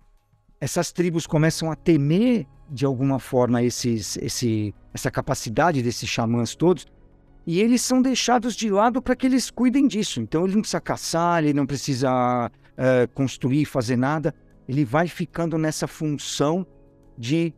essas 0.61 0.93
tribos 0.93 1.27
começam 1.27 1.71
a 1.71 1.77
temer 1.77 2.47
de 2.71 2.85
alguma 2.85 3.19
forma 3.19 3.63
esses, 3.63 4.17
esse, 4.19 4.75
essa 4.93 5.11
capacidade 5.11 5.83
desses 5.83 6.09
xamãs 6.09 6.55
todos, 6.55 6.87
e 7.47 7.61
eles 7.61 7.81
são 7.81 8.03
deixados 8.03 8.55
de 8.55 8.71
lado 8.71 9.01
para 9.01 9.17
que 9.17 9.27
eles 9.27 9.51
cuidem 9.51 9.89
disso. 9.89 10.21
Então 10.21 10.45
ele 10.45 10.55
não 10.55 10.61
precisa 10.61 10.81
caçar, 10.81 11.43
ele 11.43 11.55
não 11.55 11.67
precisa 11.67 12.51
é, 12.77 13.09
construir, 13.09 13.65
fazer 13.65 13.97
nada, 13.97 14.35
ele 14.69 14.85
vai 14.85 15.09
ficando 15.09 15.59
nessa 15.59 15.89
função 15.89 16.65
de 17.19 17.53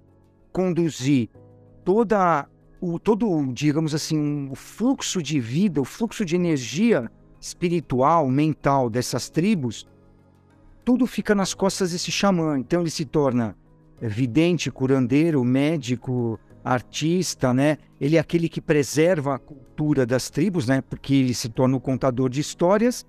conduzir 0.52 1.28
toda 1.84 2.48
o 2.80 2.98
todo, 2.98 3.52
digamos 3.52 3.94
assim, 3.94 4.48
o 4.50 4.54
fluxo 4.54 5.22
de 5.22 5.38
vida, 5.38 5.80
o 5.80 5.84
fluxo 5.84 6.24
de 6.24 6.34
energia 6.34 7.10
espiritual, 7.40 8.28
mental 8.28 8.88
dessas 8.88 9.28
tribos, 9.28 9.86
tudo 10.84 11.06
fica 11.06 11.34
nas 11.34 11.54
costas 11.54 11.92
desse 11.92 12.10
xamã. 12.10 12.58
Então 12.58 12.80
ele 12.80 12.90
se 12.90 13.04
torna 13.04 13.56
vidente, 14.00 14.70
curandeiro, 14.70 15.44
médico, 15.44 16.38
artista, 16.64 17.52
né? 17.52 17.78
Ele 18.00 18.16
é 18.16 18.20
aquele 18.20 18.48
que 18.48 18.60
preserva 18.60 19.34
a 19.34 19.38
cultura 19.38 20.04
das 20.06 20.30
tribos, 20.30 20.66
né? 20.66 20.80
Porque 20.80 21.14
ele 21.14 21.34
se 21.34 21.48
torna 21.48 21.76
o 21.76 21.80
contador 21.80 22.28
de 22.28 22.40
histórias 22.40 23.06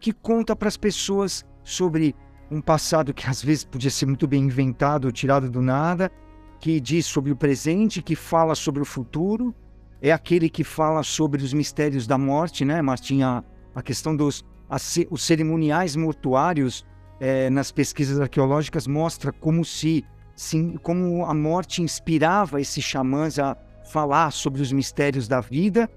que 0.00 0.12
conta 0.12 0.56
para 0.56 0.68
as 0.68 0.76
pessoas 0.76 1.44
sobre 1.62 2.14
um 2.50 2.60
passado 2.60 3.14
que 3.14 3.28
às 3.28 3.42
vezes 3.42 3.64
podia 3.64 3.90
ser 3.90 4.06
muito 4.06 4.26
bem 4.26 4.44
inventado, 4.44 5.10
tirado 5.12 5.48
do 5.48 5.62
nada, 5.62 6.10
que 6.60 6.80
diz 6.80 7.06
sobre 7.06 7.30
o 7.32 7.36
presente, 7.36 8.02
que 8.02 8.14
fala 8.14 8.54
sobre 8.54 8.82
o 8.82 8.84
futuro, 8.84 9.54
é 10.00 10.12
aquele 10.12 10.50
que 10.50 10.64
fala 10.64 11.02
sobre 11.02 11.42
os 11.42 11.52
mistérios 11.52 12.06
da 12.06 12.18
morte, 12.18 12.64
né, 12.64 12.82
Martim? 12.82 13.22
A, 13.22 13.42
a 13.74 13.82
questão 13.82 14.14
dos 14.14 14.44
os 15.10 15.22
cerimoniais 15.22 15.94
mortuários 15.94 16.84
é, 17.22 17.48
nas 17.48 17.70
pesquisas 17.70 18.18
arqueológicas 18.18 18.84
mostra 18.84 19.30
como 19.30 19.64
se, 19.64 20.04
sim, 20.34 20.76
como 20.82 21.24
a 21.24 21.32
morte 21.32 21.80
inspirava 21.80 22.60
esses 22.60 22.82
xamãs 22.82 23.38
a 23.38 23.56
falar 23.84 24.32
sobre 24.32 24.60
os 24.60 24.72
mistérios 24.72 25.28
da 25.28 25.40
vida 25.40 25.88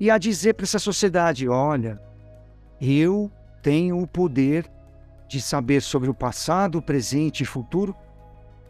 e 0.00 0.10
a 0.10 0.18
dizer 0.18 0.54
para 0.54 0.64
essa 0.64 0.80
sociedade: 0.80 1.48
olha, 1.48 2.02
eu 2.80 3.30
tenho 3.62 4.02
o 4.02 4.08
poder 4.08 4.68
de 5.28 5.40
saber 5.40 5.82
sobre 5.82 6.10
o 6.10 6.14
passado, 6.14 6.82
presente 6.82 7.44
e 7.44 7.46
futuro, 7.46 7.94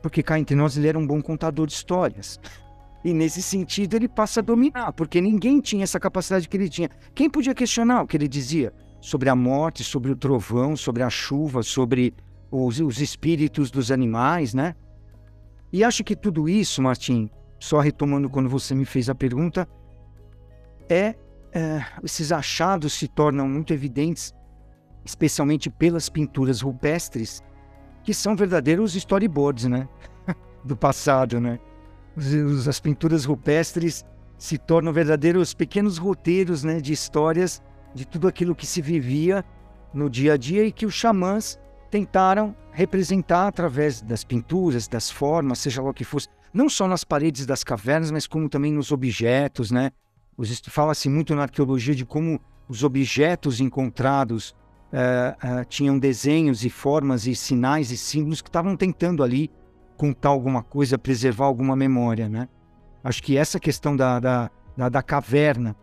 porque 0.02 0.22
cá 0.22 0.38
entre 0.38 0.54
nós 0.54 0.76
ele 0.76 0.88
era 0.88 0.98
um 0.98 1.06
bom 1.06 1.22
contador 1.22 1.66
de 1.66 1.72
histórias. 1.72 2.38
E 3.02 3.14
nesse 3.14 3.40
sentido 3.40 3.94
ele 3.94 4.08
passa 4.08 4.40
a 4.40 4.42
dominar, 4.42 4.92
porque 4.92 5.18
ninguém 5.18 5.60
tinha 5.60 5.84
essa 5.84 5.98
capacidade 5.98 6.46
que 6.46 6.58
ele 6.58 6.68
tinha. 6.68 6.90
Quem 7.14 7.30
podia 7.30 7.54
questionar 7.54 8.02
o 8.02 8.06
que 8.06 8.18
ele 8.18 8.28
dizia 8.28 8.70
sobre 9.06 9.28
a 9.28 9.36
morte, 9.36 9.84
sobre 9.84 10.10
o 10.10 10.16
trovão, 10.16 10.76
sobre 10.76 11.00
a 11.00 11.08
chuva, 11.08 11.62
sobre 11.62 12.12
os, 12.50 12.80
os 12.80 13.00
espíritos 13.00 13.70
dos 13.70 13.92
animais, 13.92 14.52
né? 14.52 14.74
E 15.72 15.84
acho 15.84 16.02
que 16.02 16.16
tudo 16.16 16.48
isso, 16.48 16.82
Martim, 16.82 17.30
só 17.56 17.78
retomando 17.78 18.28
quando 18.28 18.48
você 18.48 18.74
me 18.74 18.84
fez 18.84 19.08
a 19.08 19.14
pergunta, 19.14 19.68
é, 20.88 21.14
é 21.52 21.84
esses 22.02 22.32
achados 22.32 22.94
se 22.94 23.06
tornam 23.06 23.48
muito 23.48 23.72
evidentes, 23.72 24.34
especialmente 25.04 25.70
pelas 25.70 26.08
pinturas 26.08 26.60
rupestres, 26.60 27.44
que 28.02 28.12
são 28.12 28.34
verdadeiros 28.34 28.96
storyboards, 28.96 29.66
né? 29.66 29.88
Do 30.64 30.76
passado, 30.76 31.40
né? 31.40 31.60
as 32.68 32.80
pinturas 32.80 33.24
rupestres 33.24 34.04
se 34.36 34.58
tornam 34.58 34.92
verdadeiros 34.92 35.54
pequenos 35.54 35.96
roteiros 35.96 36.64
né, 36.64 36.80
de 36.80 36.92
histórias 36.92 37.62
de 37.96 38.06
tudo 38.06 38.28
aquilo 38.28 38.54
que 38.54 38.66
se 38.66 38.82
vivia 38.82 39.44
no 39.92 40.10
dia 40.10 40.34
a 40.34 40.36
dia 40.36 40.64
e 40.64 40.70
que 40.70 40.84
os 40.84 40.94
xamãs 40.94 41.58
tentaram 41.90 42.54
representar 42.70 43.48
através 43.48 44.02
das 44.02 44.22
pinturas, 44.22 44.86
das 44.86 45.10
formas, 45.10 45.60
seja 45.60 45.80
lá 45.80 45.90
o 45.90 45.94
que 45.94 46.04
fosse, 46.04 46.28
não 46.52 46.68
só 46.68 46.86
nas 46.86 47.04
paredes 47.04 47.46
das 47.46 47.64
cavernas, 47.64 48.10
mas 48.10 48.26
como 48.26 48.48
também 48.48 48.72
nos 48.72 48.92
objetos, 48.92 49.70
né? 49.70 49.90
Fala-se 50.68 51.08
muito 51.08 51.34
na 51.34 51.42
arqueologia 51.42 51.94
de 51.94 52.04
como 52.04 52.38
os 52.68 52.84
objetos 52.84 53.60
encontrados 53.60 54.50
uh, 54.92 55.60
uh, 55.60 55.64
tinham 55.66 55.98
desenhos 55.98 56.64
e 56.64 56.68
formas 56.68 57.26
e 57.26 57.34
sinais 57.34 57.90
e 57.90 57.96
símbolos 57.96 58.42
que 58.42 58.48
estavam 58.48 58.76
tentando 58.76 59.22
ali 59.22 59.50
contar 59.96 60.28
alguma 60.28 60.62
coisa, 60.62 60.98
preservar 60.98 61.46
alguma 61.46 61.74
memória, 61.74 62.28
né? 62.28 62.48
Acho 63.02 63.22
que 63.22 63.38
essa 63.38 63.58
questão 63.58 63.96
da, 63.96 64.20
da, 64.20 64.50
da, 64.76 64.88
da 64.90 65.02
caverna 65.02 65.74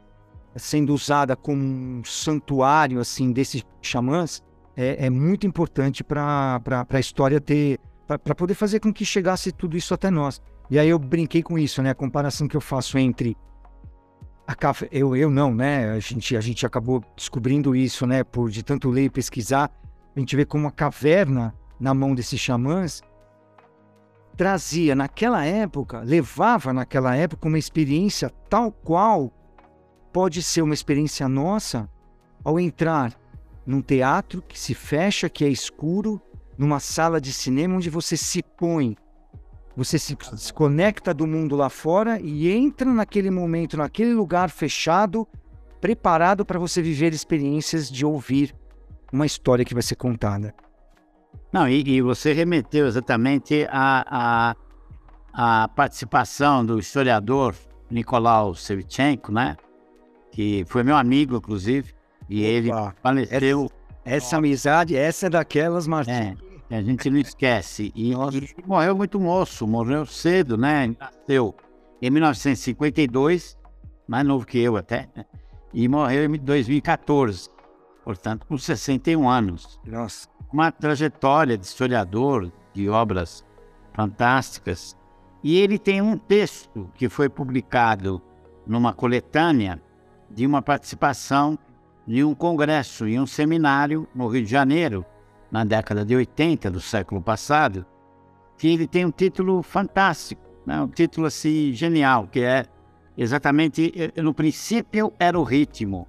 sendo 0.55 0.93
usada 0.93 1.35
como 1.35 1.61
um 1.61 2.03
santuário 2.03 2.99
assim 2.99 3.31
desses 3.31 3.63
xamãs 3.81 4.43
é, 4.75 5.05
é 5.05 5.09
muito 5.09 5.45
importante 5.45 6.03
para 6.03 6.61
a 6.89 6.99
história 6.99 7.39
ter 7.39 7.79
para 8.05 8.35
poder 8.35 8.53
fazer 8.53 8.79
com 8.79 8.93
que 8.93 9.05
chegasse 9.05 9.51
tudo 9.51 9.77
isso 9.77 9.93
até 9.93 10.11
nós. 10.11 10.41
E 10.69 10.77
aí 10.77 10.89
eu 10.89 10.99
brinquei 10.99 11.41
com 11.41 11.57
isso, 11.57 11.81
né? 11.81 11.91
A 11.91 11.95
comparação 11.95 12.47
que 12.47 12.55
eu 12.55 12.61
faço 12.61 12.97
entre 12.97 13.37
a 14.45 14.53
caf... 14.53 14.87
eu 14.91 15.15
eu 15.15 15.29
não, 15.29 15.53
né? 15.55 15.91
A 15.91 15.99
gente 15.99 16.35
a 16.35 16.41
gente 16.41 16.65
acabou 16.65 17.03
descobrindo 17.15 17.75
isso, 17.75 18.05
né? 18.05 18.23
Por 18.23 18.49
de 18.49 18.61
tanto 18.61 18.89
ler 18.89 19.05
e 19.05 19.09
pesquisar, 19.09 19.71
a 20.15 20.19
gente 20.19 20.35
vê 20.35 20.45
como 20.45 20.67
a 20.67 20.71
caverna 20.71 21.55
na 21.79 21.93
mão 21.93 22.13
desses 22.13 22.39
xamãs 22.39 23.01
trazia 24.35 24.95
naquela 24.95 25.45
época, 25.45 25.99
levava 25.99 26.73
naquela 26.73 27.15
época 27.15 27.47
uma 27.47 27.59
experiência 27.59 28.29
tal 28.49 28.71
qual 28.71 29.31
pode 30.13 30.43
ser 30.43 30.61
uma 30.61 30.75
experiência 30.75 31.27
nossa 31.27 31.89
ao 32.43 32.59
entrar 32.59 33.13
num 33.65 33.81
teatro 33.81 34.41
que 34.41 34.57
se 34.59 34.73
fecha, 34.75 35.27
que 35.27 35.43
é 35.43 35.49
escuro, 35.49 36.21
numa 36.57 36.79
sala 36.79 37.19
de 37.19 37.33
cinema 37.33 37.75
onde 37.75 37.89
você 37.89 38.15
se 38.15 38.43
põe, 38.43 38.95
você 39.75 39.97
se 39.97 40.15
desconecta 40.15 41.13
do 41.13 41.25
mundo 41.25 41.55
lá 41.55 41.67
fora 41.69 42.19
e 42.21 42.51
entra 42.51 42.93
naquele 42.93 43.31
momento, 43.31 43.75
naquele 43.75 44.13
lugar 44.13 44.51
fechado, 44.51 45.27
preparado 45.81 46.45
para 46.45 46.59
você 46.59 46.81
viver 46.81 47.11
experiências 47.11 47.89
de 47.89 48.05
ouvir 48.05 48.55
uma 49.11 49.25
história 49.25 49.65
que 49.65 49.73
vai 49.73 49.81
ser 49.83 49.95
contada. 49.95 50.53
Não, 51.51 51.67
e, 51.67 51.83
e 51.87 52.01
você 52.01 52.33
remeteu 52.33 52.85
exatamente 52.85 53.67
a, 53.69 54.05
a, 54.07 55.63
a, 55.63 55.67
participação 55.69 56.63
do 56.63 56.77
historiador 56.79 57.55
Nicolau 57.89 58.53
Sevchenko, 58.53 59.31
né? 59.31 59.57
Que 60.33 60.65
foi 60.67 60.83
meu 60.83 60.95
amigo, 60.95 61.37
inclusive, 61.37 61.93
e 62.29 62.41
Opa, 62.41 62.49
ele 62.49 62.71
faleceu. 63.01 63.69
Essa, 64.03 64.15
essa, 64.15 64.37
amizade, 64.37 64.95
essa 64.95 65.27
é 65.27 65.29
daquelas, 65.29 65.87
Martim. 65.87 66.35
É, 66.69 66.77
a 66.77 66.81
gente 66.81 67.09
não 67.09 67.19
esquece. 67.19 67.91
E 67.95 68.13
morreu 68.65 68.97
muito 68.97 69.19
moço, 69.19 69.67
morreu 69.67 70.05
cedo, 70.05 70.57
né? 70.57 70.93
Nasceu 70.99 71.55
em 72.01 72.09
1952, 72.09 73.57
mais 74.07 74.25
novo 74.25 74.45
que 74.45 74.59
eu 74.59 74.75
até, 74.75 75.07
né? 75.15 75.23
e 75.73 75.87
morreu 75.87 76.25
em 76.25 76.37
2014, 76.37 77.49
portanto, 78.03 78.45
com 78.45 78.57
61 78.57 79.29
anos. 79.29 79.79
Nossa 79.85 80.27
uma 80.53 80.71
trajetória 80.71 81.57
de 81.57 81.65
historiador 81.65 82.51
de 82.73 82.87
obras 82.87 83.43
fantásticas. 83.93 84.95
E 85.43 85.57
ele 85.57 85.79
tem 85.79 85.99
um 85.99 86.15
texto 86.15 86.89
que 86.93 87.09
foi 87.09 87.27
publicado 87.27 88.21
numa 88.65 88.93
coletânea 88.93 89.81
de 90.33 90.45
uma 90.45 90.61
participação 90.61 91.57
de 92.05 92.23
um 92.23 92.33
congresso 92.33 93.07
e 93.07 93.19
um 93.19 93.25
seminário 93.25 94.07
no 94.13 94.27
Rio 94.27 94.43
de 94.43 94.51
Janeiro, 94.51 95.05
na 95.51 95.63
década 95.63 96.03
de 96.03 96.15
80 96.15 96.71
do 96.71 96.81
século 96.81 97.21
passado, 97.21 97.85
que 98.57 98.67
ele 98.67 98.87
tem 98.87 99.05
um 99.05 99.11
título 99.11 99.61
fantástico, 99.61 100.41
né? 100.65 100.81
um 100.81 100.87
título 100.87 101.27
assim 101.27 101.71
genial, 101.73 102.27
que 102.27 102.41
é 102.41 102.65
exatamente, 103.17 103.93
eh, 103.95 104.21
no 104.21 104.33
princípio 104.33 105.13
era 105.19 105.39
o 105.39 105.43
ritmo, 105.43 106.07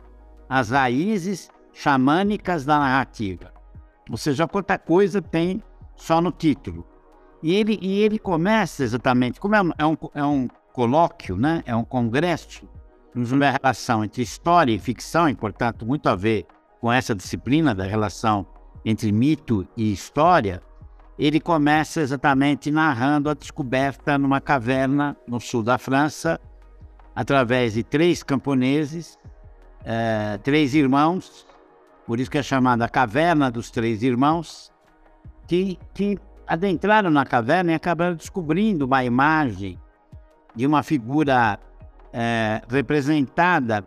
as 0.48 0.70
raízes 0.70 1.50
xamânicas 1.72 2.64
da 2.64 2.78
narrativa. 2.78 3.52
Ou 4.10 4.16
seja, 4.16 4.46
quanta 4.46 4.78
coisa 4.78 5.20
tem 5.20 5.62
só 5.96 6.20
no 6.20 6.30
título. 6.30 6.86
E 7.42 7.54
ele, 7.54 7.78
e 7.80 8.00
ele 8.00 8.18
começa 8.18 8.82
exatamente, 8.82 9.38
como 9.38 9.54
é 9.54 9.62
um, 9.62 9.70
é 9.76 9.86
um, 9.86 9.96
é 10.14 10.24
um 10.24 10.48
colóquio, 10.72 11.36
né? 11.36 11.62
é 11.66 11.76
um 11.76 11.84
congresso, 11.84 12.68
uma 13.14 13.50
relação 13.50 14.04
entre 14.04 14.22
história 14.22 14.72
e 14.72 14.78
ficção, 14.78 15.28
e 15.28 15.34
portanto 15.34 15.86
muito 15.86 16.08
a 16.08 16.14
ver 16.14 16.46
com 16.80 16.92
essa 16.92 17.14
disciplina 17.14 17.74
da 17.74 17.84
relação 17.84 18.46
entre 18.84 19.10
mito 19.12 19.66
e 19.76 19.92
história, 19.92 20.62
ele 21.18 21.40
começa 21.40 22.00
exatamente 22.00 22.70
narrando 22.70 23.30
a 23.30 23.34
descoberta 23.34 24.18
numa 24.18 24.40
caverna 24.40 25.16
no 25.26 25.40
sul 25.40 25.62
da 25.62 25.78
França, 25.78 26.40
através 27.14 27.74
de 27.74 27.84
três 27.84 28.22
camponeses, 28.22 29.16
é, 29.84 30.38
três 30.38 30.74
irmãos, 30.74 31.46
por 32.06 32.20
isso 32.20 32.30
que 32.30 32.38
é 32.38 32.42
chamada 32.42 32.88
Caverna 32.88 33.50
dos 33.50 33.70
Três 33.70 34.02
Irmãos, 34.02 34.72
que, 35.46 35.78
que 35.94 36.18
adentraram 36.46 37.10
na 37.10 37.24
caverna 37.24 37.72
e 37.72 37.74
acabaram 37.74 38.14
descobrindo 38.14 38.84
uma 38.84 39.04
imagem 39.04 39.78
de 40.54 40.66
uma 40.66 40.82
figura 40.82 41.58
é, 42.14 42.62
representada 42.68 43.84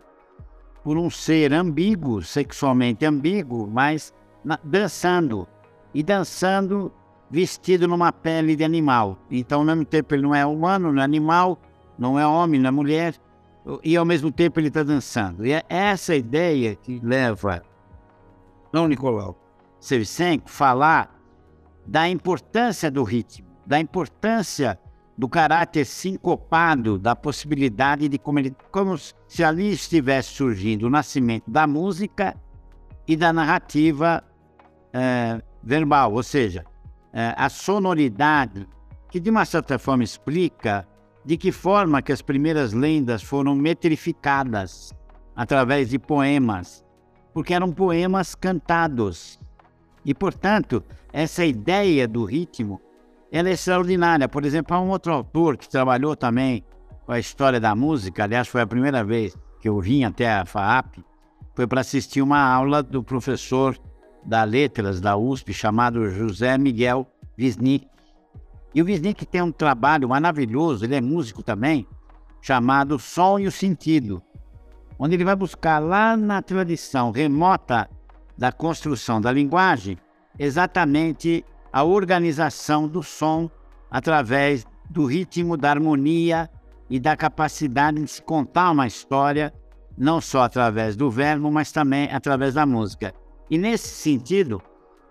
por 0.84 0.98
um 0.98 1.08
ser 1.08 1.54
ambíguo, 1.54 2.22
sexualmente 2.22 3.06
ambíguo, 3.06 3.66
mas 3.66 4.14
na, 4.44 4.58
dançando. 4.62 5.48
E 5.94 6.02
dançando 6.02 6.92
vestido 7.30 7.88
numa 7.88 8.12
pele 8.12 8.54
de 8.54 8.62
animal. 8.62 9.18
Então, 9.30 9.60
ao 9.60 9.64
mesmo 9.64 9.86
tempo, 9.86 10.14
ele 10.14 10.22
não 10.22 10.34
é 10.34 10.44
humano, 10.44 10.92
não 10.92 11.00
é 11.00 11.04
animal, 11.04 11.58
não 11.98 12.18
é 12.18 12.26
homem, 12.26 12.60
não 12.60 12.68
é 12.68 12.70
mulher, 12.70 13.14
e 13.82 13.96
ao 13.96 14.04
mesmo 14.04 14.30
tempo 14.30 14.60
ele 14.60 14.68
está 14.68 14.82
dançando. 14.82 15.46
E 15.46 15.52
é 15.52 15.64
essa 15.68 16.14
ideia 16.14 16.76
que 16.76 17.00
leva 17.02 17.62
não 18.72 18.86
Nicolau 18.86 19.36
Sevchenko, 19.80 20.50
falar 20.50 21.18
da 21.86 22.08
importância 22.08 22.90
do 22.90 23.02
ritmo, 23.02 23.48
da 23.64 23.80
importância 23.80 24.78
do 25.18 25.28
caráter 25.28 25.84
sincopado, 25.84 26.96
da 26.96 27.16
possibilidade 27.16 28.08
de 28.08 28.18
como, 28.18 28.96
se 29.26 29.42
ali 29.42 29.72
estivesse 29.72 30.28
surgindo 30.28 30.86
o 30.86 30.90
nascimento 30.90 31.50
da 31.50 31.66
música 31.66 32.36
e 33.04 33.16
da 33.16 33.32
narrativa 33.32 34.22
é, 34.92 35.42
verbal, 35.60 36.12
ou 36.12 36.22
seja, 36.22 36.64
é, 37.12 37.34
a 37.36 37.48
sonoridade 37.48 38.64
que 39.10 39.18
de 39.18 39.28
uma 39.28 39.44
certa 39.44 39.76
forma 39.76 40.04
explica 40.04 40.86
de 41.24 41.36
que 41.36 41.50
forma 41.50 42.00
que 42.00 42.12
as 42.12 42.22
primeiras 42.22 42.72
lendas 42.72 43.20
foram 43.20 43.56
metrificadas 43.56 44.94
através 45.34 45.88
de 45.90 45.98
poemas, 45.98 46.84
porque 47.34 47.52
eram 47.52 47.72
poemas 47.72 48.36
cantados. 48.36 49.36
E, 50.04 50.14
portanto, 50.14 50.82
essa 51.12 51.44
ideia 51.44 52.06
do 52.06 52.24
ritmo 52.24 52.80
ela 53.30 53.48
é 53.48 53.52
extraordinária. 53.52 54.28
Por 54.28 54.44
exemplo, 54.44 54.76
há 54.76 54.80
um 54.80 54.90
outro 54.90 55.12
autor 55.12 55.56
que 55.56 55.68
trabalhou 55.68 56.16
também 56.16 56.64
com 57.04 57.12
a 57.12 57.18
história 57.18 57.58
da 57.58 57.74
música, 57.74 58.24
aliás, 58.24 58.48
foi 58.48 58.60
a 58.60 58.66
primeira 58.66 59.02
vez 59.02 59.36
que 59.60 59.68
eu 59.68 59.80
vim 59.80 60.04
até 60.04 60.30
a 60.30 60.44
FAAP, 60.44 60.98
foi 61.54 61.66
para 61.66 61.80
assistir 61.80 62.22
uma 62.22 62.40
aula 62.40 62.82
do 62.82 63.02
professor 63.02 63.76
da 64.24 64.44
Letras 64.44 65.00
da 65.00 65.16
USP 65.16 65.52
chamado 65.52 66.10
José 66.10 66.56
Miguel 66.58 67.06
Wisnik. 67.38 67.88
E 68.74 68.82
o 68.82 68.84
Wisnik 68.84 69.24
tem 69.24 69.40
um 69.40 69.50
trabalho 69.50 70.08
maravilhoso, 70.08 70.84
ele 70.84 70.94
é 70.94 71.00
músico 71.00 71.42
também, 71.42 71.86
chamado 72.42 72.98
Som 72.98 73.38
e 73.38 73.46
o 73.46 73.52
Sentido, 73.52 74.22
onde 74.98 75.14
ele 75.14 75.24
vai 75.24 75.34
buscar 75.34 75.78
lá 75.78 76.16
na 76.16 76.42
tradição 76.42 77.10
remota 77.10 77.88
da 78.36 78.52
construção 78.52 79.20
da 79.20 79.32
linguagem 79.32 79.96
exatamente 80.38 81.44
a 81.72 81.84
organização 81.84 82.88
do 82.88 83.02
som 83.02 83.50
através 83.90 84.66
do 84.88 85.04
ritmo, 85.04 85.56
da 85.56 85.70
harmonia 85.70 86.50
e 86.88 86.98
da 86.98 87.16
capacidade 87.16 88.02
de 88.02 88.10
se 88.10 88.22
contar 88.22 88.70
uma 88.70 88.86
história, 88.86 89.52
não 89.96 90.20
só 90.20 90.42
através 90.42 90.96
do 90.96 91.10
verbo, 91.10 91.50
mas 91.50 91.70
também 91.72 92.08
através 92.10 92.54
da 92.54 92.64
música. 92.64 93.12
E 93.50 93.58
nesse 93.58 93.88
sentido, 93.88 94.62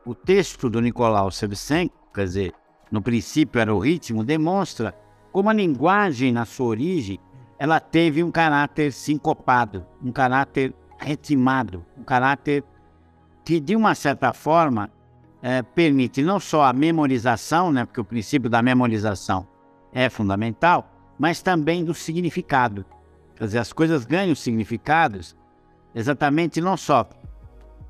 o 0.05 0.15
texto 0.15 0.69
do 0.69 0.81
Nicolau 0.81 1.29
Shevchenko, 1.29 1.95
quer 2.13 2.23
dizer, 2.23 2.53
no 2.91 3.01
princípio 3.01 3.59
era 3.59 3.73
o 3.73 3.79
ritmo, 3.79 4.23
demonstra 4.23 4.95
como 5.31 5.49
a 5.49 5.53
linguagem, 5.53 6.31
na 6.31 6.45
sua 6.45 6.67
origem, 6.67 7.19
ela 7.59 7.79
teve 7.79 8.23
um 8.23 8.31
caráter 8.31 8.91
sincopado, 8.91 9.85
um 10.01 10.11
caráter 10.11 10.73
ritmado, 10.99 11.85
um 11.97 12.03
caráter 12.03 12.63
que, 13.45 13.59
de 13.59 13.75
uma 13.75 13.93
certa 13.93 14.33
forma, 14.33 14.89
é, 15.41 15.61
permite 15.61 16.21
não 16.21 16.39
só 16.39 16.63
a 16.63 16.73
memorização, 16.73 17.71
né, 17.71 17.85
porque 17.85 18.01
o 18.01 18.05
princípio 18.05 18.49
da 18.49 18.61
memorização 18.61 19.47
é 19.93 20.09
fundamental, 20.09 20.91
mas 21.17 21.41
também 21.41 21.83
do 21.83 21.93
significado. 21.93 22.85
Quer 23.35 23.45
dizer, 23.45 23.59
as 23.59 23.71
coisas 23.71 24.05
ganham 24.05 24.35
significados 24.35 25.35
exatamente 25.93 26.59
não 26.61 26.75
só 26.75 27.07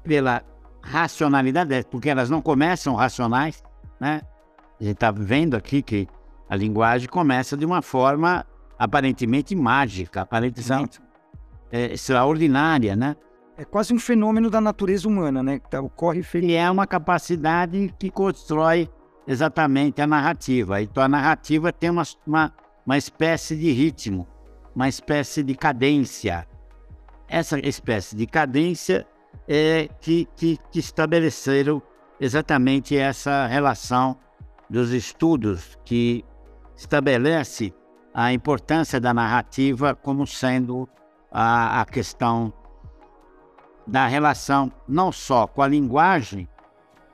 pela 0.04 0.44
racionalidade, 0.82 1.86
porque 1.90 2.10
elas 2.10 2.30
não 2.30 2.42
começam 2.42 2.96
racionais, 2.96 3.64
né? 4.00 4.22
A 4.80 4.84
gente 4.84 4.94
está 4.94 5.12
vendo 5.12 5.56
aqui 5.56 5.82
que 5.82 6.08
a 6.50 6.56
linguagem 6.56 7.10
começa 7.10 7.58
de 7.58 7.66
uma 7.66 7.82
forma 7.82 8.46
aparentemente 8.78 9.56
mágica, 9.56 10.22
aparentemente 10.22 11.02
é, 11.72 11.94
extraordinária, 11.94 12.96
né? 12.96 13.16
É 13.58 13.66
quase 13.66 13.92
um 13.92 14.00
fenômeno 14.00 14.52
da 14.52 14.62
natureza 14.62 15.08
humana, 15.08 15.42
né? 15.42 15.58
Que 15.58 15.68
tá, 15.68 15.82
ocorre 15.82 16.24
E 16.44 16.54
é 16.54 16.70
uma 16.70 16.86
capacidade 16.86 17.92
que 17.98 18.12
constrói 18.12 18.88
exatamente 19.28 20.00
a 20.00 20.06
narrativa. 20.06 20.80
Então 20.80 21.02
a 21.02 21.08
narrativa 21.08 21.74
tem 21.74 21.90
uma, 21.90 22.04
uma, 22.26 22.54
uma 22.86 22.98
espécie 22.98 23.56
de 23.56 23.72
ritmo, 23.72 24.28
uma 24.76 24.88
espécie 24.88 25.42
de 25.42 25.56
cadência. 25.56 26.48
Essa 27.28 27.58
espécie 27.60 28.16
de 28.16 28.28
cadência 28.28 29.08
é 29.48 29.90
que, 30.02 30.28
que, 30.36 30.60
que 30.72 30.78
estabeleceram 30.78 31.82
exatamente 32.20 32.96
essa 32.96 33.48
relação 33.48 34.18
dos 34.70 34.92
estudos 34.92 35.80
que 35.84 36.24
estabelece 36.76 37.74
a 38.14 38.32
importância 38.32 39.00
da 39.00 39.16
narrativa 39.16 39.96
como 39.96 40.28
sendo 40.28 40.88
a, 41.32 41.82
a 41.82 41.86
questão 41.86 42.54
da 43.88 44.06
relação 44.06 44.72
não 44.88 45.12
só 45.12 45.48
com 45.48 45.62
a 45.62 45.68
linguagem, 45.68 46.48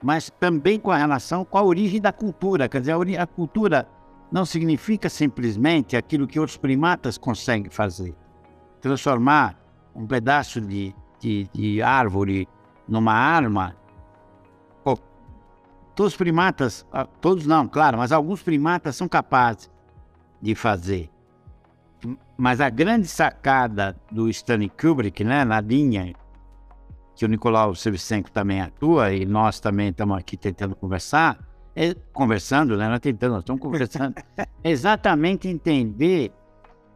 mas 0.01 0.29
também 0.39 0.79
com 0.79 0.91
a 0.91 0.97
relação 0.97 1.45
com 1.45 1.57
a 1.57 1.63
origem 1.63 2.01
da 2.01 2.11
cultura. 2.11 2.67
Quer 2.67 2.81
dizer, 2.81 2.93
a, 2.93 3.23
a 3.23 3.27
cultura 3.27 3.87
não 4.31 4.45
significa 4.45 5.09
simplesmente 5.09 5.95
aquilo 5.95 6.27
que 6.27 6.39
outros 6.39 6.57
primatas 6.57 7.17
conseguem 7.17 7.69
fazer. 7.69 8.15
Transformar 8.81 9.57
um 9.95 10.07
pedaço 10.07 10.59
de, 10.59 10.93
de, 11.19 11.47
de 11.53 11.81
árvore 11.81 12.47
numa 12.87 13.13
arma. 13.13 13.75
Todos 15.95 16.13
os 16.13 16.17
primatas, 16.17 16.83
ah, 16.91 17.05
todos 17.05 17.45
não, 17.45 17.67
claro, 17.67 17.99
mas 17.99 18.11
alguns 18.11 18.41
primatas 18.41 18.95
são 18.95 19.07
capazes 19.07 19.69
de 20.41 20.55
fazer. 20.55 21.07
Mas 22.35 22.59
a 22.59 22.67
grande 22.67 23.07
sacada 23.07 23.95
do 24.11 24.27
Stanley 24.27 24.69
Kubrick, 24.69 25.23
né, 25.23 25.45
na 25.45 25.61
linha 25.61 26.11
que 27.15 27.25
o 27.25 27.27
Nicolau 27.27 27.75
Sevchenko 27.75 28.31
também 28.31 28.61
atua 28.61 29.13
e 29.13 29.25
nós 29.25 29.59
também 29.59 29.89
estamos 29.89 30.17
aqui 30.17 30.35
tentando 30.35 30.75
conversar, 30.75 31.39
é, 31.75 31.93
conversando, 32.11 32.77
né? 32.77 32.87
Não 32.87 32.95
é 32.95 32.99
tentando, 32.99 33.33
nós 33.33 33.41
estamos 33.41 33.61
conversando, 33.61 34.15
exatamente 34.63 35.47
entender 35.47 36.31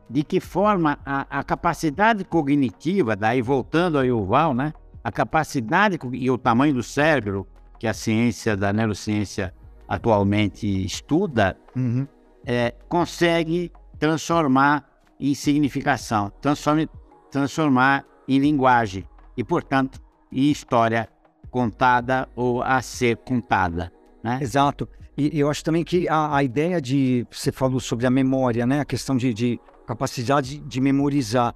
de 0.10 0.24
que 0.24 0.40
forma 0.40 0.98
a, 1.06 1.40
a, 1.40 1.44
capacidade 1.44 2.24
cognitiva, 2.24 3.16
daí 3.16 3.42
voltando 3.42 3.98
ao 3.98 4.06
Yuval, 4.06 4.54
né? 4.54 4.74
A 5.04 5.12
capacidade 5.12 5.98
e 6.14 6.32
o 6.32 6.38
tamanho 6.38 6.74
do 6.74 6.84
cérebro 6.84 7.48
que 7.80 7.88
a 7.88 7.94
ciência 7.94 8.58
da 8.58 8.74
neurociência 8.74 9.54
atualmente 9.88 10.68
estuda, 10.86 11.58
uhum. 11.76 12.08
é, 12.46 12.74
consegue 12.90 13.72
transformar 13.98 14.86
em 15.20 15.34
significação, 15.34 16.32
transforma, 16.42 16.88
transformar 17.32 18.06
em 18.28 18.40
linguagem 18.40 19.08
e, 19.36 19.44
portanto, 19.44 20.02
e 20.32 20.52
história 20.52 21.10
contada 21.50 22.28
ou 22.36 22.62
a 22.62 22.82
ser 22.82 23.18
contada. 23.18 23.92
Né? 24.24 24.40
Exato. 24.42 24.88
E 25.18 25.40
eu 25.40 25.50
acho 25.50 25.64
também 25.64 25.84
que 25.84 26.08
a, 26.08 26.36
a, 26.36 26.44
ideia 26.44 26.80
de. 26.80 27.26
Você 27.32 27.52
falou 27.52 27.80
sobre 27.80 28.06
a 28.06 28.10
memória, 28.10 28.68
né? 28.68 28.82
A 28.82 28.86
questão 28.86 29.18
de, 29.18 29.34
de 29.34 29.60
capacidade 29.88 30.60
de 30.60 30.80
memorizar. 30.80 31.56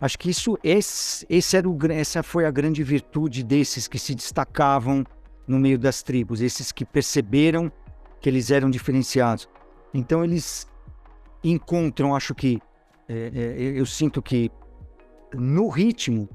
Acho 0.00 0.18
que 0.18 0.30
isso, 0.30 0.58
esse, 0.62 1.26
esse 1.28 1.56
era 1.56 1.68
o, 1.68 1.78
essa 1.90 2.22
foi 2.22 2.46
a 2.46 2.50
grande 2.50 2.82
virtude 2.82 3.42
desses 3.42 3.86
que 3.86 3.98
se 3.98 4.14
destacavam 4.14 5.04
no 5.46 5.58
meio 5.58 5.78
das 5.78 6.02
tribos, 6.02 6.40
esses 6.40 6.72
que 6.72 6.84
perceberam 6.84 7.70
que 8.20 8.28
eles 8.28 8.50
eram 8.50 8.70
diferenciados. 8.70 9.48
Então 9.92 10.24
eles 10.24 10.66
encontram, 11.42 12.16
acho 12.16 12.34
que, 12.34 12.58
é, 13.08 13.30
é, 13.34 13.80
eu 13.80 13.84
sinto 13.84 14.22
que 14.22 14.50
no 15.34 15.68
ritmo, 15.68 16.28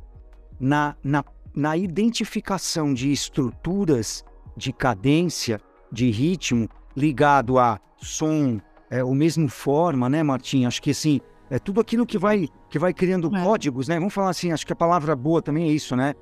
na, 0.60 0.96
na 1.04 1.24
na 1.60 1.76
identificação 1.76 2.94
de 2.94 3.12
estruturas 3.12 4.24
de 4.56 4.72
cadência, 4.72 5.60
de 5.92 6.10
ritmo, 6.10 6.70
ligado 6.96 7.60
a 7.60 7.78
som, 7.98 8.62
é, 8.90 9.04
o 9.04 9.14
mesmo 9.14 9.50
forma, 9.50 10.08
né, 10.08 10.24
Martim? 10.24 10.64
Acho 10.64 10.82
que 10.82 10.92
assim, 10.92 11.20
é 11.50 11.60
tudo 11.60 11.82
aquilo 11.82 12.06
que 12.06 12.18
vai, 12.18 12.48
que 12.70 12.80
vai 12.80 12.94
criando 12.94 13.36
é. 13.36 13.44
códigos, 13.44 13.90
né? 13.90 14.00
Vamos 14.00 14.14
falar 14.14 14.30
assim, 14.30 14.54
acho 14.54 14.66
que 14.66 14.72
a 14.72 14.76
palavra 14.76 15.14
boa 15.18 15.42
também 15.42 15.68
é 15.68 15.74
isso, 15.74 15.98
né? 15.98 16.14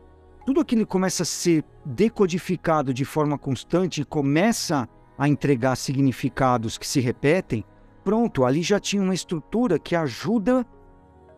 Tudo 0.43 0.59
aquilo 0.59 0.81
que 0.81 0.91
começa 0.91 1.21
a 1.21 1.25
ser 1.25 1.63
decodificado 1.85 2.91
de 2.91 3.05
forma 3.05 3.37
constante 3.37 4.01
e 4.01 4.05
começa 4.05 4.89
a 5.19 5.29
entregar 5.29 5.75
significados 5.75 6.79
que 6.79 6.87
se 6.87 6.99
repetem, 6.99 7.63
pronto, 8.03 8.43
ali 8.43 8.63
já 8.63 8.79
tinha 8.79 9.03
uma 9.03 9.13
estrutura 9.13 9.77
que 9.77 9.95
ajuda 9.95 10.65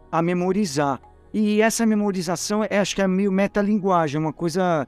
a 0.10 0.22
memorizar. 0.22 1.02
E 1.34 1.62
essa 1.62 1.86
memorização, 1.86 2.64
é, 2.64 2.80
acho 2.80 2.96
que 2.96 3.02
é 3.02 3.08
meio 3.08 3.32
metalinguagem, 3.32 4.20
uma 4.20 4.34
coisa. 4.34 4.88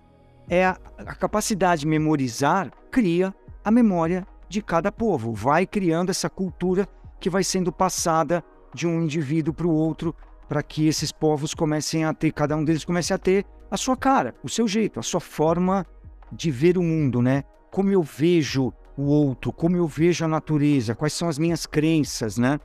É 0.49 0.65
a, 0.65 0.77
a 0.97 1.15
capacidade 1.15 1.81
de 1.81 1.87
memorizar 1.87 2.71
cria 2.89 3.33
a 3.63 3.71
memória 3.71 4.25
de 4.49 4.61
cada 4.61 4.91
povo, 4.91 5.33
vai 5.33 5.65
criando 5.65 6.09
essa 6.09 6.29
cultura 6.29 6.87
que 7.19 7.29
vai 7.29 7.43
sendo 7.43 7.71
passada 7.71 8.43
de 8.73 8.85
um 8.85 9.01
indivíduo 9.01 9.53
para 9.53 9.67
o 9.67 9.71
outro, 9.71 10.13
para 10.49 10.61
que 10.61 10.87
esses 10.87 11.11
povos 11.11 11.53
comecem 11.53 12.03
a 12.03 12.13
ter, 12.13 12.33
cada 12.33 12.57
um 12.57 12.65
deles 12.65 12.83
comece 12.83 13.13
a 13.13 13.17
ter 13.17 13.45
a 13.69 13.77
sua 13.77 13.95
cara, 13.95 14.35
o 14.43 14.49
seu 14.49 14.67
jeito, 14.67 14.99
a 14.99 15.03
sua 15.03 15.21
forma 15.21 15.85
de 16.31 16.51
ver 16.51 16.77
o 16.77 16.83
mundo, 16.83 17.21
né? 17.21 17.43
Como 17.71 17.89
eu 17.91 18.01
vejo 18.01 18.73
o 18.97 19.03
outro, 19.03 19.53
como 19.53 19.77
eu 19.77 19.87
vejo 19.87 20.25
a 20.25 20.27
natureza, 20.27 20.95
quais 20.95 21.13
são 21.13 21.29
as 21.29 21.39
minhas 21.39 21.65
crenças, 21.65 22.37
né? 22.37 22.59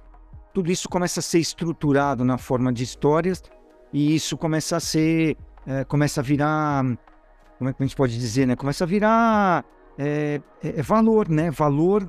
Tudo 0.53 0.73
isso 0.73 0.89
começa 0.89 1.21
a 1.21 1.23
ser 1.23 1.39
estruturado 1.39 2.25
na 2.25 2.39
forma 2.39 2.73
de 2.73 2.83
histórias 2.83 3.43
e 3.97 4.15
isso 4.15 4.37
começa 4.37 4.77
a 4.77 4.81
ser, 4.81 5.39
é, 5.67 5.83
começa 5.85 6.21
a 6.21 6.23
virar, 6.23 6.85
como 7.57 7.71
é 7.71 7.73
que 7.73 7.83
a 7.83 7.87
gente 7.87 7.97
pode 7.97 8.19
dizer, 8.19 8.47
né? 8.47 8.55
Começa 8.55 8.85
a 8.85 8.87
virar 8.87 9.65
é, 9.97 10.39
é, 10.63 10.81
é 10.81 10.83
valor, 10.83 11.31
né? 11.31 11.51
Valor, 11.51 12.07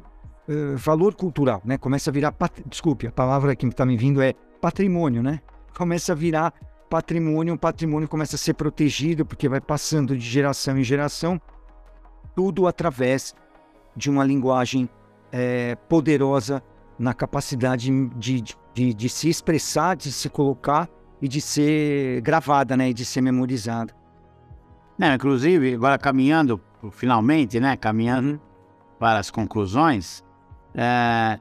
é, 0.49 0.75
valor 0.75 1.15
cultural, 1.15 1.61
né? 1.63 1.77
Começa 1.77 2.09
a 2.09 2.13
virar, 2.13 2.33
pat... 2.33 2.51
desculpe, 2.65 3.07
a 3.07 3.11
palavra 3.11 3.55
que 3.55 3.65
está 3.65 3.85
me 3.85 3.95
vindo 3.95 4.21
é 4.21 4.33
patrimônio, 4.59 5.23
né? 5.23 5.39
Começa 5.77 6.11
a 6.11 6.15
virar 6.15 6.53
patrimônio, 6.89 7.53
o 7.53 7.57
patrimônio 7.57 8.09
começa 8.09 8.35
a 8.35 8.37
ser 8.37 8.55
protegido 8.55 9.25
porque 9.25 9.47
vai 9.47 9.61
passando 9.61 10.17
de 10.17 10.25
geração 10.25 10.77
em 10.77 10.83
geração, 10.83 11.39
tudo 12.35 12.67
através 12.67 13.33
de 13.95 14.09
uma 14.09 14.25
linguagem 14.25 14.89
é, 15.31 15.75
poderosa 15.87 16.61
na 16.99 17.13
capacidade 17.13 17.89
de, 18.17 18.43
de, 18.73 18.93
de, 18.93 19.07
se 19.07 19.29
expressar, 19.29 19.95
de 19.95 20.11
se 20.11 20.29
colocar 20.29 20.89
e 21.21 21.27
de 21.27 21.41
ser 21.41 22.21
gravada, 22.21 22.77
né? 22.77 22.89
E 22.89 22.93
de 22.93 23.05
ser 23.05 23.21
memorizada. 23.21 23.93
Não, 24.97 25.13
inclusive, 25.13 25.75
agora 25.75 25.97
caminhando 25.97 26.59
finalmente, 26.91 27.59
né? 27.59 27.75
Caminhando 27.75 28.31
uhum. 28.31 28.39
para 28.99 29.19
as 29.19 29.29
conclusões, 29.29 30.23
é, 30.73 31.39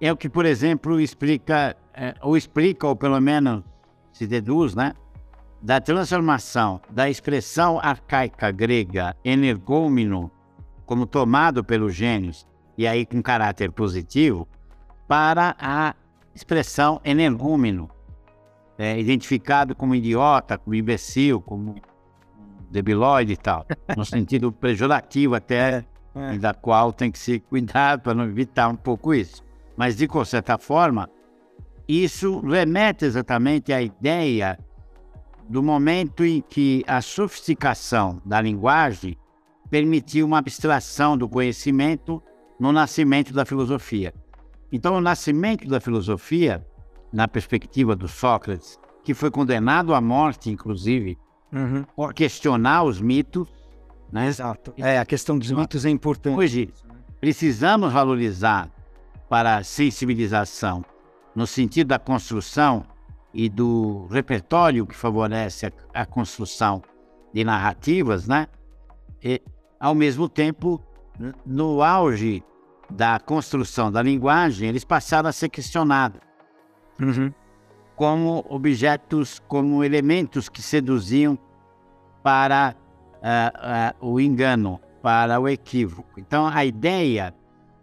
é, 0.00 0.12
o 0.12 0.16
que, 0.16 0.28
por 0.28 0.44
exemplo, 0.44 1.00
explica, 1.00 1.76
é, 1.94 2.14
ou 2.20 2.36
explica, 2.36 2.86
ou 2.86 2.96
pelo 2.96 3.20
menos 3.20 3.62
se 4.12 4.26
deduz, 4.26 4.74
né? 4.74 4.92
da 5.66 5.80
transformação 5.80 6.80
da 6.90 7.08
expressão 7.08 7.80
arcaica 7.82 8.50
grega 8.50 9.16
energômeno, 9.24 10.30
como 10.84 11.06
tomado 11.06 11.64
pelos 11.64 11.94
gênios, 11.94 12.46
e 12.78 12.86
aí 12.86 13.04
com 13.04 13.22
caráter 13.22 13.72
positivo, 13.72 14.46
para 15.08 15.56
a 15.58 15.94
expressão 16.34 17.00
energúmeno, 17.04 17.90
é, 18.78 18.98
identificado 18.98 19.74
como 19.74 19.94
idiota, 19.94 20.58
como 20.58 20.74
imbecil, 20.74 21.40
como 21.40 21.76
debilóide 22.70 23.32
e 23.32 23.36
tal, 23.36 23.66
no 23.96 24.04
sentido 24.06 24.52
pejorativo 24.52 25.34
até, 25.34 25.84
é, 26.14 26.34
é. 26.34 26.38
da 26.38 26.54
qual 26.54 26.92
tem 26.92 27.10
que 27.10 27.18
se 27.18 27.40
cuidar 27.40 27.98
para 28.00 28.14
não 28.14 28.24
evitar 28.24 28.68
um 28.68 28.76
pouco 28.76 29.14
isso. 29.14 29.42
Mas, 29.76 29.96
de 29.96 30.08
certa 30.24 30.58
forma, 30.58 31.08
isso 31.86 32.40
remete 32.40 33.04
exatamente 33.04 33.72
à 33.72 33.80
ideia 33.82 34.58
do 35.48 35.62
momento 35.62 36.24
em 36.24 36.40
que 36.40 36.82
a 36.86 37.00
sofisticação 37.00 38.20
da 38.24 38.40
linguagem 38.40 39.16
permitiu 39.70 40.26
uma 40.26 40.38
abstração 40.38 41.16
do 41.16 41.28
conhecimento 41.28 42.22
no 42.58 42.72
nascimento 42.72 43.32
da 43.32 43.44
filosofia. 43.44 44.12
Então, 44.72 44.96
o 44.96 45.00
nascimento 45.00 45.68
da 45.68 45.80
filosofia, 45.80 46.66
na 47.16 47.26
perspectiva 47.26 47.96
do 47.96 48.06
Sócrates, 48.06 48.78
que 49.02 49.14
foi 49.14 49.30
condenado 49.30 49.94
à 49.94 50.02
morte, 50.02 50.50
inclusive, 50.50 51.16
uhum. 51.50 51.82
por 51.96 52.12
questionar 52.12 52.82
os 52.82 53.00
mitos. 53.00 53.48
Né? 54.12 54.26
Exato. 54.26 54.74
É, 54.76 54.98
a 54.98 55.04
questão 55.06 55.38
dos 55.38 55.50
mitos 55.50 55.86
é 55.86 55.88
importante. 55.88 56.36
Hoje, 56.36 56.68
precisamos 57.18 57.90
valorizar 57.90 58.68
para 59.30 59.56
a 59.56 59.64
sensibilização, 59.64 60.84
no 61.34 61.46
sentido 61.46 61.88
da 61.88 61.98
construção 61.98 62.84
e 63.32 63.48
do 63.48 64.06
repertório 64.10 64.86
que 64.86 64.94
favorece 64.94 65.64
a, 65.64 65.72
a 65.94 66.04
construção 66.04 66.82
de 67.32 67.42
narrativas, 67.44 68.28
né? 68.28 68.46
E, 69.24 69.40
ao 69.80 69.94
mesmo 69.94 70.28
tempo, 70.28 70.84
no 71.46 71.82
auge 71.82 72.44
da 72.90 73.18
construção 73.18 73.90
da 73.90 74.02
linguagem, 74.02 74.68
eles 74.68 74.84
passaram 74.84 75.30
a 75.30 75.32
ser 75.32 75.48
questionados 75.48 76.25
uhum. 77.00 77.32
como 77.94 78.44
objetos, 78.48 79.40
como 79.48 79.84
elementos 79.84 80.48
que 80.48 80.62
seduziam 80.62 81.38
para 82.22 82.74
uh, 83.16 84.06
uh, 84.06 84.12
o 84.12 84.20
engano, 84.20 84.80
para 85.02 85.38
o 85.38 85.48
equívoco. 85.48 86.18
Então, 86.18 86.46
a 86.46 86.64
ideia 86.64 87.34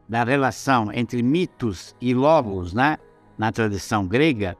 da 0.07 0.23
relação 0.23 0.91
entre 0.91 1.23
mitos 1.23 1.95
e 2.01 2.13
logos, 2.13 2.73
né, 2.73 2.97
na 3.37 3.51
tradição 3.51 4.05
grega, 4.05 4.57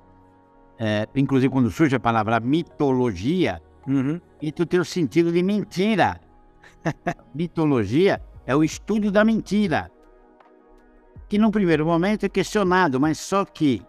é, 0.79 1.07
inclusive 1.15 1.51
quando 1.51 1.69
surge 1.69 1.95
a 1.95 1.99
palavra 1.99 2.39
mitologia, 2.39 3.61
uhum. 3.87 4.19
tem 4.67 4.79
o 4.79 4.85
sentido 4.85 5.31
de 5.31 5.43
mentira. 5.43 6.19
mitologia 7.33 8.21
é 8.45 8.55
o 8.55 8.63
estudo 8.63 9.11
da 9.11 9.23
mentira, 9.23 9.91
que 11.29 11.37
num 11.37 11.51
primeiro 11.51 11.85
momento 11.85 12.25
é 12.25 12.29
questionado, 12.29 12.99
mas 12.99 13.17
só 13.17 13.45
que 13.45 13.81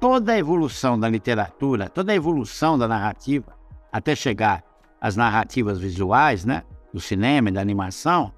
toda 0.00 0.32
a 0.32 0.38
evolução 0.38 0.98
da 0.98 1.08
literatura, 1.08 1.88
toda 1.88 2.12
a 2.12 2.14
evolução 2.14 2.78
da 2.78 2.86
narrativa, 2.86 3.56
até 3.92 4.14
chegar 4.14 4.62
às 5.00 5.16
narrativas 5.16 5.78
visuais, 5.78 6.44
né, 6.44 6.62
do 6.92 7.00
cinema 7.00 7.48
e 7.48 7.52
da 7.52 7.60
animação, 7.60 8.32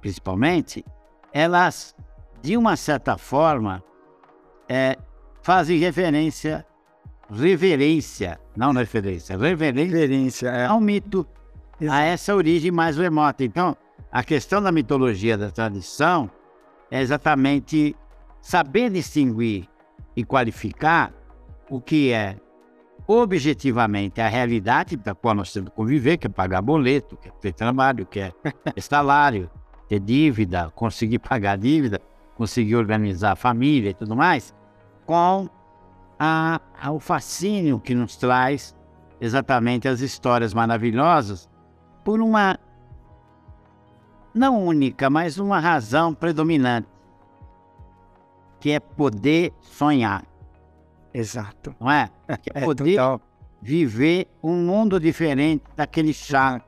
principalmente, 0.00 0.84
elas, 1.32 1.94
de 2.42 2.56
uma 2.56 2.76
certa 2.76 3.16
forma, 3.16 3.82
é, 4.68 4.96
fazem 5.42 5.78
referência, 5.78 6.66
reverência, 7.30 8.38
não 8.56 8.72
referência, 8.72 9.36
reverência, 9.36 9.84
reverência 9.84 10.48
é. 10.48 10.66
ao 10.66 10.80
mito, 10.80 11.26
Exato. 11.80 11.98
a 11.98 12.02
essa 12.02 12.34
origem 12.34 12.70
mais 12.70 12.96
remota. 12.96 13.44
Então, 13.44 13.76
a 14.10 14.22
questão 14.22 14.62
da 14.62 14.72
mitologia 14.72 15.36
da 15.36 15.50
tradição 15.50 16.30
é 16.90 17.00
exatamente 17.00 17.96
saber 18.40 18.90
distinguir 18.90 19.68
e 20.16 20.24
qualificar 20.24 21.12
o 21.70 21.80
que 21.80 22.12
é 22.12 22.36
objetivamente 23.06 24.20
a 24.20 24.28
realidade 24.28 24.96
da 24.96 25.14
qual 25.14 25.34
nós 25.34 25.52
temos 25.52 25.70
que 25.70 25.76
conviver, 25.76 26.16
que 26.16 26.26
é 26.26 26.30
pagar 26.30 26.62
boleto, 26.62 27.16
que 27.16 27.28
é 27.28 27.32
ter 27.32 27.52
trabalho, 27.52 28.06
que 28.06 28.20
é 28.20 28.32
ter 28.74 28.80
salário, 28.80 29.50
ter 29.88 30.00
dívida, 30.00 30.72
conseguir 30.74 31.20
pagar 31.20 31.56
dívida, 31.56 32.00
conseguir 32.34 32.76
organizar 32.76 33.32
a 33.32 33.36
família 33.36 33.90
e 33.90 33.94
tudo 33.94 34.16
mais, 34.16 34.54
com 35.04 35.48
a, 36.18 36.60
ao 36.82 36.98
fascínio 36.98 37.78
que 37.78 37.94
nos 37.94 38.16
traz 38.16 38.74
exatamente 39.20 39.86
as 39.86 40.00
histórias 40.00 40.52
maravilhosas 40.52 41.48
por 42.04 42.20
uma 42.20 42.58
não 44.34 44.66
única, 44.66 45.08
mas 45.08 45.38
uma 45.38 45.58
razão 45.58 46.12
predominante, 46.12 46.88
que 48.60 48.70
é 48.70 48.80
poder 48.80 49.52
sonhar. 49.60 50.24
Exato. 51.12 51.74
Não 51.80 51.90
é? 51.90 52.10
Que 52.42 52.50
é, 52.54 52.62
é 52.62 52.64
poder 52.64 52.96
total. 52.96 53.20
viver 53.62 54.28
um 54.42 54.56
mundo 54.56 55.00
diferente 55.00 55.64
daquele 55.74 56.12
chato 56.12 56.64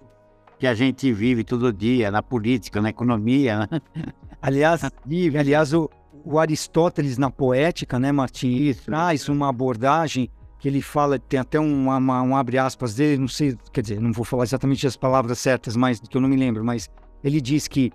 que 0.58 0.66
a 0.66 0.74
gente 0.74 1.12
vive 1.12 1.44
todo 1.44 1.72
dia 1.72 2.10
na 2.10 2.22
política, 2.22 2.80
na 2.80 2.90
economia. 2.90 3.60
Né? 3.60 3.80
Aliás, 4.42 4.82
aliás 4.84 5.74
o, 5.74 5.90
o 6.24 6.38
Aristóteles 6.38 7.18
na 7.18 7.30
poética, 7.30 7.98
né, 7.98 8.12
Martim, 8.12 8.72
traz 8.84 9.28
uma 9.28 9.48
abordagem 9.48 10.30
que 10.58 10.68
ele 10.68 10.82
fala, 10.82 11.18
tem 11.18 11.38
até 11.40 11.58
um, 11.58 11.88
uma, 11.88 12.22
um 12.22 12.36
abre 12.36 12.58
aspas 12.58 12.94
dele, 12.94 13.18
não 13.18 13.28
sei, 13.28 13.56
quer 13.72 13.80
dizer, 13.80 14.00
não 14.00 14.12
vou 14.12 14.24
falar 14.24 14.42
exatamente 14.42 14.86
as 14.86 14.96
palavras 14.96 15.38
certas, 15.38 15.76
mas 15.76 16.00
que 16.00 16.16
eu 16.16 16.20
não 16.20 16.28
me 16.28 16.36
lembro, 16.36 16.64
mas 16.64 16.90
ele 17.22 17.40
diz 17.40 17.68
que 17.68 17.92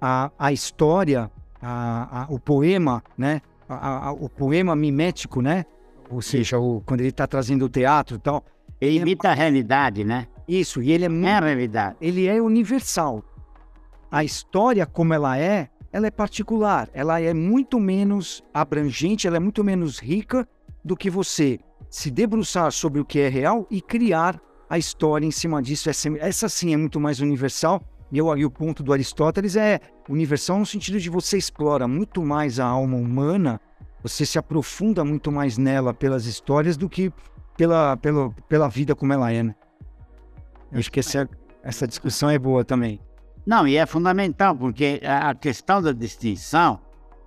a, 0.00 0.30
a 0.38 0.52
história, 0.52 1.30
a, 1.60 2.22
a, 2.22 2.26
o 2.28 2.38
poema, 2.38 3.02
né, 3.16 3.40
a, 3.68 4.12
o 4.12 4.28
poema 4.28 4.74
mimético, 4.76 5.40
né, 5.40 5.64
ou 6.10 6.22
seja, 6.22 6.58
o, 6.58 6.82
quando 6.86 7.00
ele 7.00 7.10
está 7.10 7.26
trazendo 7.26 7.64
o 7.64 7.68
teatro 7.68 8.16
e 8.16 8.18
tal, 8.18 8.44
ele 8.80 8.98
imita 8.98 9.28
é, 9.28 9.30
a 9.30 9.34
realidade, 9.34 10.04
né? 10.04 10.28
Isso, 10.46 10.82
e 10.82 10.92
ele 10.92 11.04
é, 11.04 11.28
é 11.28 11.34
a 11.34 11.40
realidade. 11.40 11.96
Ele 12.00 12.26
é 12.26 12.40
universal. 12.40 13.24
A 14.10 14.22
história 14.22 14.86
como 14.86 15.12
ela 15.12 15.36
é, 15.36 15.68
ela 15.92 16.06
é 16.06 16.10
particular, 16.10 16.88
ela 16.92 17.20
é 17.20 17.34
muito 17.34 17.80
menos 17.80 18.44
abrangente, 18.52 19.26
ela 19.26 19.36
é 19.36 19.40
muito 19.40 19.64
menos 19.64 19.98
rica 19.98 20.46
do 20.84 20.96
que 20.96 21.10
você 21.10 21.58
se 21.90 22.10
debruçar 22.10 22.70
sobre 22.70 23.00
o 23.00 23.04
que 23.04 23.18
é 23.18 23.28
real 23.28 23.66
e 23.70 23.80
criar 23.80 24.40
a 24.68 24.78
história 24.78 25.26
em 25.26 25.30
cima 25.30 25.62
disso. 25.62 25.88
Essa, 25.88 26.08
essa 26.18 26.48
sim 26.48 26.72
é 26.72 26.76
muito 26.76 27.00
mais 27.00 27.20
universal. 27.20 27.82
E 28.10 28.18
eu, 28.18 28.28
o 28.28 28.50
ponto 28.50 28.82
do 28.82 28.92
Aristóteles 28.92 29.56
é 29.56 29.80
universal 30.08 30.58
no 30.58 30.66
sentido 30.66 31.00
de 31.00 31.10
você 31.10 31.36
explora 31.36 31.88
muito 31.88 32.24
mais 32.24 32.60
a 32.60 32.66
alma 32.66 32.96
humana, 32.96 33.60
você 34.02 34.24
se 34.24 34.38
aprofunda 34.38 35.04
muito 35.04 35.32
mais 35.32 35.58
nela 35.58 35.92
pelas 35.92 36.26
histórias 36.26 36.76
do 36.76 36.88
que 36.88 37.12
pela, 37.56 37.96
pela, 37.96 38.30
pela 38.48 38.68
vida 38.68 38.94
como 38.94 39.12
ela 39.12 39.32
é. 39.32 39.42
Né? 39.42 39.54
Eu 40.70 40.78
acho 40.78 40.92
que 40.92 41.00
essa, 41.00 41.28
essa 41.62 41.86
discussão 41.86 42.30
é 42.30 42.38
boa 42.38 42.64
também. 42.64 43.00
Não, 43.44 43.66
e 43.66 43.76
é 43.76 43.86
fundamental, 43.86 44.56
porque 44.56 45.00
a 45.04 45.34
questão 45.34 45.80
da 45.80 45.92
distinção 45.92 46.80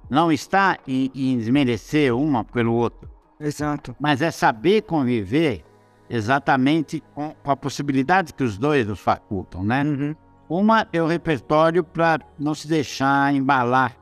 não 0.09 0.31
está 0.31 0.77
em, 0.87 1.11
em 1.13 1.37
desmerecer 1.37 2.15
uma 2.15 2.43
pelo 2.43 2.73
outro. 2.73 3.09
Exato. 3.39 3.95
Mas 3.99 4.21
é 4.21 4.31
saber 4.31 4.81
conviver 4.81 5.63
exatamente 6.09 7.01
com, 7.13 7.33
com 7.43 7.51
a 7.51 7.55
possibilidade 7.55 8.33
que 8.33 8.43
os 8.43 8.57
dois 8.57 8.85
nos 8.85 8.99
facultam, 8.99 9.63
né? 9.63 9.83
Uhum. 9.83 10.15
Uma 10.49 10.87
é 10.91 11.01
o 11.01 11.05
repertório 11.05 11.83
para 11.83 12.25
não 12.39 12.55
se 12.55 12.67
deixar 12.67 13.33
embalar 13.33 13.95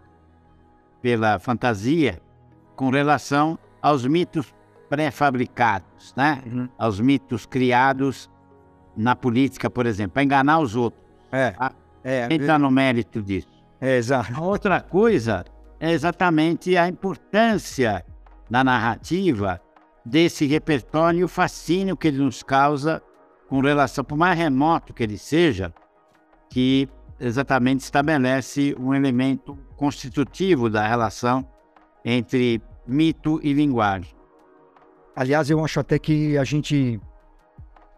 pela 1.02 1.38
fantasia 1.40 2.22
com 2.74 2.90
relação 2.90 3.60
aos 3.82 4.06
mitos 4.06 4.56
pré-fabricados, 4.90 6.14
né? 6.16 6.42
Uhum. 6.46 6.70
Aos 6.78 7.02
mitos 7.02 7.46
criados 7.46 8.30
na 8.96 9.13
política, 9.13 9.69
por 9.69 9.86
exemplo, 9.86 10.13
para 10.13 10.24
enganar 10.24 10.60
os 10.60 10.76
outros. 10.76 11.04
É. 11.32 11.52
Tá? 11.52 11.74
É, 12.04 12.34
entrar 12.34 12.58
no 12.58 12.71
mérito 12.71 13.21
disso. 13.21 13.50
É, 13.82 13.98
exato. 13.98 14.42
Outra 14.42 14.80
coisa 14.80 15.44
é 15.80 15.92
exatamente 15.92 16.78
a 16.78 16.88
importância 16.88 18.06
da 18.50 18.63
narrativa 18.63 19.62
desse 20.06 20.46
repertório 20.46 21.19
e 21.19 21.24
o 21.26 21.28
fascínio 21.28 21.98
que 21.98 22.08
ele 22.08 22.19
nos 22.19 22.42
causa 22.42 23.04
com 23.50 23.60
relação, 23.60 24.04
por 24.04 24.17
mais 24.17 24.38
remoto 24.38 24.94
que 24.94 25.04
ele 25.04 25.17
seja, 25.17 25.74
que 26.50 26.87
exatamente 27.19 27.81
estabelece 27.81 28.75
um 28.79 28.93
elemento 28.93 29.58
constitutivo 29.75 30.69
da 30.69 30.87
relação 30.87 31.48
entre 32.04 32.62
mito 32.85 33.39
e 33.43 33.54
linguagem. 33.54 34.15
Aliás, 35.15 35.50
eu 35.50 35.63
acho 35.63 35.79
até 35.79 35.98
que 35.98 36.37
a 36.37 36.43
gente, 36.43 37.00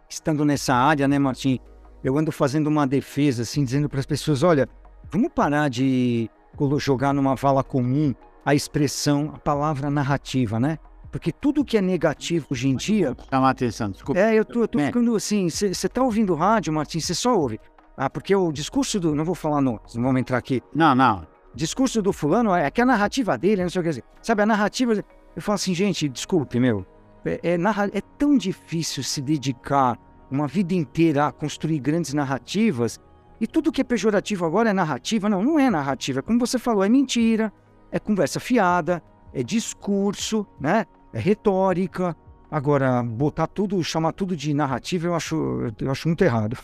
estando 0.09 0.45
nessa 0.45 0.73
área, 0.73 1.07
né, 1.07 1.19
Martim, 1.19 1.59
eu 2.03 2.17
ando 2.17 2.31
fazendo 2.31 2.67
uma 2.67 2.87
defesa, 2.87 3.43
assim, 3.43 3.63
dizendo 3.63 3.89
para 3.89 3.99
as 3.99 4.05
pessoas: 4.05 4.41
olha, 4.41 4.69
vamos 5.11 5.29
parar 5.33 5.69
de 5.69 6.29
jogar 6.77 7.13
numa 7.13 7.35
vala 7.35 7.63
comum 7.63 8.13
a 8.45 8.55
expressão, 8.55 9.33
a 9.35 9.39
palavra 9.39 9.89
narrativa, 9.89 10.59
né? 10.59 10.79
Porque 11.11 11.31
tudo 11.31 11.65
que 11.65 11.77
é 11.77 11.81
negativo 11.81 12.47
hoje 12.51 12.69
em 12.69 12.75
dia. 12.75 13.15
Chama 13.29 13.47
a 13.47 13.49
atenção, 13.49 13.89
desculpa. 13.89 14.19
É, 14.19 14.35
eu 14.35 14.45
tô, 14.45 14.61
eu 14.61 14.67
tô 14.67 14.77
Bem. 14.77 14.87
ficando 14.87 15.15
assim. 15.15 15.49
Você 15.49 15.89
tá 15.89 16.03
ouvindo 16.03 16.35
rádio, 16.35 16.71
Martins, 16.71 17.05
você 17.05 17.15
só 17.15 17.35
ouve. 17.35 17.59
Ah, 18.01 18.09
porque 18.09 18.33
o 18.33 18.49
discurso 18.49 18.97
do. 18.97 19.13
Não 19.13 19.25
vou 19.25 19.35
falar 19.35 19.59
nomes, 19.59 19.93
não 19.95 20.03
vamos 20.03 20.21
entrar 20.21 20.37
aqui. 20.37 20.63
Não, 20.73 20.95
não. 20.95 21.27
Discurso 21.53 22.01
do 22.01 22.13
fulano 22.13 22.55
é 22.55 22.71
que 22.71 22.79
a 22.81 22.85
narrativa 22.85 23.37
dele, 23.37 23.61
não 23.61 23.69
sei 23.69 23.81
o 23.81 23.83
que 23.83 23.89
dizer. 23.89 24.03
Sabe, 24.21 24.41
a 24.41 24.45
narrativa. 24.45 24.93
Eu 25.35 25.41
falo 25.41 25.55
assim, 25.55 25.73
gente, 25.73 26.07
desculpe, 26.07 26.61
meu. 26.61 26.85
É, 27.25 27.39
é, 27.43 27.57
narra- 27.57 27.89
é 27.93 27.99
tão 28.17 28.37
difícil 28.37 29.03
se 29.03 29.21
dedicar 29.21 29.97
uma 30.31 30.47
vida 30.47 30.73
inteira 30.73 31.27
a 31.27 31.31
construir 31.33 31.79
grandes 31.79 32.13
narrativas. 32.13 32.97
E 33.41 33.45
tudo 33.45 33.69
que 33.71 33.81
é 33.81 33.83
pejorativo 33.83 34.45
agora 34.45 34.69
é 34.69 34.73
narrativa. 34.73 35.27
Não, 35.27 35.43
não 35.43 35.59
é 35.59 35.69
narrativa. 35.69 36.21
Como 36.21 36.39
você 36.39 36.57
falou, 36.57 36.85
é 36.85 36.87
mentira, 36.89 37.51
é 37.91 37.99
conversa 37.99 38.39
fiada, 38.39 39.03
é 39.33 39.43
discurso, 39.43 40.47
né? 40.57 40.85
É 41.11 41.19
retórica. 41.19 42.15
Agora, 42.49 43.03
botar 43.03 43.47
tudo, 43.47 43.83
chamar 43.83 44.13
tudo 44.13 44.37
de 44.37 44.53
narrativa, 44.53 45.07
eu 45.07 45.15
acho, 45.15 45.67
eu 45.81 45.91
acho 45.91 46.07
muito 46.07 46.23
errado. 46.23 46.57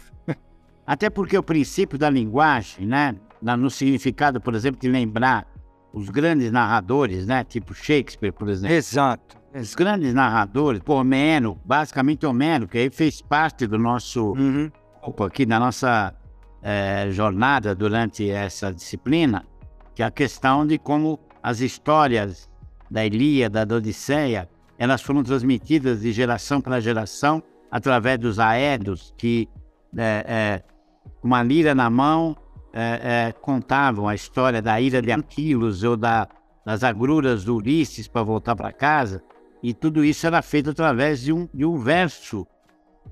Até 0.85 1.09
porque 1.09 1.37
o 1.37 1.43
princípio 1.43 1.97
da 1.97 2.09
linguagem, 2.09 2.85
né? 2.85 3.15
No 3.41 3.69
significado, 3.69 4.39
por 4.41 4.55
exemplo, 4.55 4.79
de 4.81 4.87
lembrar 4.87 5.47
os 5.93 6.09
grandes 6.09 6.51
narradores, 6.51 7.25
né? 7.25 7.43
Tipo 7.43 7.73
Shakespeare, 7.73 8.31
por 8.31 8.49
exemplo. 8.49 8.75
Exato. 8.75 9.37
Os 9.53 9.73
grandes 9.73 10.13
narradores, 10.13 10.81
pô, 10.83 10.95
Homero, 10.95 11.57
basicamente 11.63 12.25
Homero, 12.25 12.67
que 12.67 12.77
aí 12.77 12.89
fez 12.89 13.21
parte 13.21 13.65
do 13.65 13.77
nosso 13.79 14.33
Uhum. 14.33 14.69
pouco 15.01 15.23
aqui 15.23 15.45
da 15.45 15.57
nossa 15.59 16.13
eh, 16.61 17.07
jornada 17.11 17.73
durante 17.73 18.29
essa 18.29 18.73
disciplina, 18.73 19.45
que 19.93 20.03
é 20.03 20.05
a 20.05 20.11
questão 20.11 20.65
de 20.67 20.77
como 20.77 21.19
as 21.41 21.61
histórias 21.61 22.49
da 22.91 23.05
Ilíada, 23.05 23.65
da 23.65 23.75
Odisseia, 23.75 24.49
elas 24.77 25.01
foram 25.01 25.23
transmitidas 25.23 26.01
de 26.01 26.11
geração 26.11 26.59
para 26.59 26.79
geração 26.81 27.41
através 27.71 28.19
dos 28.19 28.39
aedos 28.39 29.13
que, 29.17 29.47
eh, 29.95 30.61
com 30.67 30.74
uma 31.23 31.41
lira 31.41 31.73
na 31.73 31.89
mão, 31.89 32.35
eh, 32.73 32.99
eh, 33.03 33.31
contavam 33.41 34.07
a 34.07 34.15
história 34.15 34.61
da 34.61 34.79
ira 34.79 35.01
de 35.01 35.11
Aquilos 35.11 35.83
ou 35.83 35.97
da, 35.97 36.27
das 36.65 36.83
agruras 36.83 37.43
do 37.43 37.55
Ulisses 37.55 38.07
para 38.07 38.23
voltar 38.23 38.55
para 38.55 38.71
casa. 38.71 39.23
E 39.63 39.73
tudo 39.73 40.03
isso 40.03 40.27
era 40.27 40.41
feito 40.41 40.69
através 40.69 41.21
de 41.21 41.33
um, 41.33 41.47
de 41.53 41.65
um 41.65 41.77
verso 41.77 42.45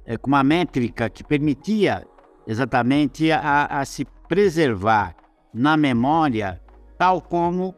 é, 0.06 0.18
com 0.18 0.28
uma 0.28 0.44
métrica 0.44 1.10
que 1.10 1.24
permitia 1.24 2.06
exatamente 2.46 3.32
a, 3.32 3.66
a 3.66 3.86
se 3.86 4.06
preservar 4.28 5.16
na 5.54 5.78
memória, 5.78 6.62
tal 6.98 7.22
como 7.22 7.74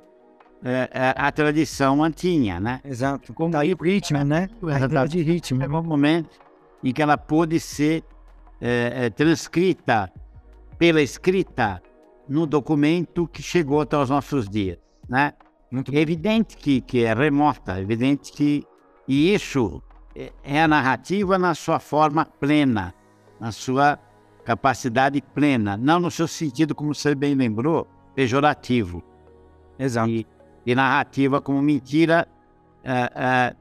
é, 0.63 0.89
é, 0.91 1.13
a 1.15 1.31
tradição 1.31 1.97
mantinha, 1.97 2.59
né? 2.59 2.81
Exato. 2.83 3.33
Como 3.33 3.51
Tá 3.51 3.59
aí 3.59 3.73
o 3.73 3.77
ritmo, 3.81 4.23
né? 4.23 4.49
A 4.63 4.85
ideia 4.85 5.07
de 5.07 5.21
ritmo. 5.21 5.61
Chegou 5.61 5.79
um 5.79 5.83
momento 5.83 6.39
em 6.83 6.91
que 6.91 7.01
ela 7.01 7.17
pôde 7.17 7.59
ser 7.59 8.03
é, 8.61 9.05
é, 9.05 9.09
transcrita 9.09 10.11
pela 10.77 11.01
escrita 11.01 11.81
no 12.27 12.45
documento 12.45 13.27
que 13.27 13.41
chegou 13.41 13.81
até 13.81 13.97
os 13.97 14.09
nossos 14.09 14.49
dias, 14.49 14.77
né? 15.07 15.33
Muito 15.71 15.93
É 15.93 15.99
evidente 15.99 16.55
que, 16.57 16.81
que 16.81 17.03
é 17.03 17.13
remota, 17.13 17.77
é 17.77 17.81
evidente 17.81 18.31
que 18.31 18.63
e 19.07 19.33
isso 19.33 19.81
é- 20.15 20.31
é 20.43 20.61
a 20.63 20.67
narrativa 20.67 21.37
na 21.37 21.53
sua 21.53 21.79
forma 21.79 22.25
plena, 22.25 22.93
na 23.39 23.51
sua 23.51 23.99
capacidade 24.43 25.21
plena, 25.21 25.75
não 25.77 25.99
no 25.99 26.09
seu 26.09 26.27
sentido, 26.27 26.73
como 26.73 26.93
você 26.93 27.13
bem 27.15 27.35
lembrou, 27.35 27.87
pejorativo, 28.15 29.03
Exato. 29.77 30.09
e, 30.09 30.25
e 30.65 30.73
narrativa 30.75 31.41
como 31.41 31.61
mentira 31.61 32.27
é, 32.83 33.11
é, 33.15 33.55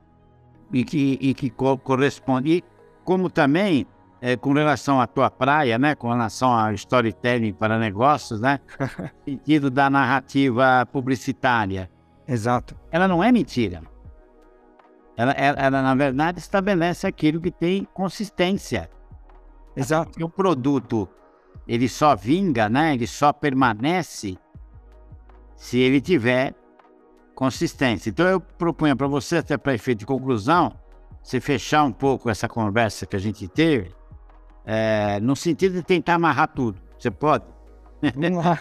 e 0.73 0.85
que, 0.85 1.19
e 1.21 1.35
que 1.35 1.51
co- 1.51 1.79
corresponde, 1.79 2.51
e 2.59 2.65
como 3.05 3.29
também 3.29 3.87
é, 4.25 4.39
com 4.39 4.55
relação 4.55 5.03
à 5.03 5.07
tua 5.07 5.31
praia, 5.31 5.79
né, 5.79 5.95
com 5.95 6.09
relação 6.09 6.51
ao 6.51 6.72
storytelling 6.72 7.53
para 7.53 7.79
negócios, 7.79 8.41
né, 8.41 8.59
sentido 9.22 9.70
da 9.70 9.91
narrativa 9.91 10.89
publicitária 10.91 11.91
Exato. 12.27 12.75
ela 12.91 13.07
não 13.07 13.22
é 13.22 13.31
mentira. 13.31 13.83
Ela, 15.14 15.33
ela, 15.33 15.61
ela, 15.61 15.83
na 15.83 15.95
verdade, 15.95 16.39
estabelece 16.39 17.07
aquilo 17.07 17.39
que 17.39 17.51
tem 17.51 17.87
consistência. 17.93 18.89
Exato. 19.77 20.12
Porque 20.12 20.25
o 20.25 20.29
produto, 20.31 21.07
ele 21.68 21.87
só 21.87 22.16
vinga, 22.16 22.66
né? 22.70 22.95
Ele 22.95 23.07
só 23.07 23.31
permanece 23.31 24.39
se 25.55 25.79
ele 25.79 26.01
tiver 26.01 26.55
consistência. 27.35 28.09
Então, 28.09 28.27
eu 28.27 28.41
proponho 28.41 28.97
para 28.97 29.07
você, 29.07 29.37
até 29.37 29.59
para 29.59 29.75
efeito 29.75 29.99
de 29.99 30.07
conclusão, 30.07 30.72
você 31.22 31.41
fechar 31.41 31.85
um 31.85 31.93
pouco 31.93 32.31
essa 32.31 32.49
conversa 32.49 33.07
que 33.07 33.14
a 33.14 33.20
gente 33.20 33.47
teve, 33.47 33.95
é, 34.65 35.19
no 35.21 35.37
sentido 35.37 35.75
de 35.75 35.83
tentar 35.83 36.15
amarrar 36.15 36.49
tudo. 36.49 36.79
Você 36.99 37.11
pode? 37.11 37.45
Vamos 38.15 38.45
lá. 38.45 38.61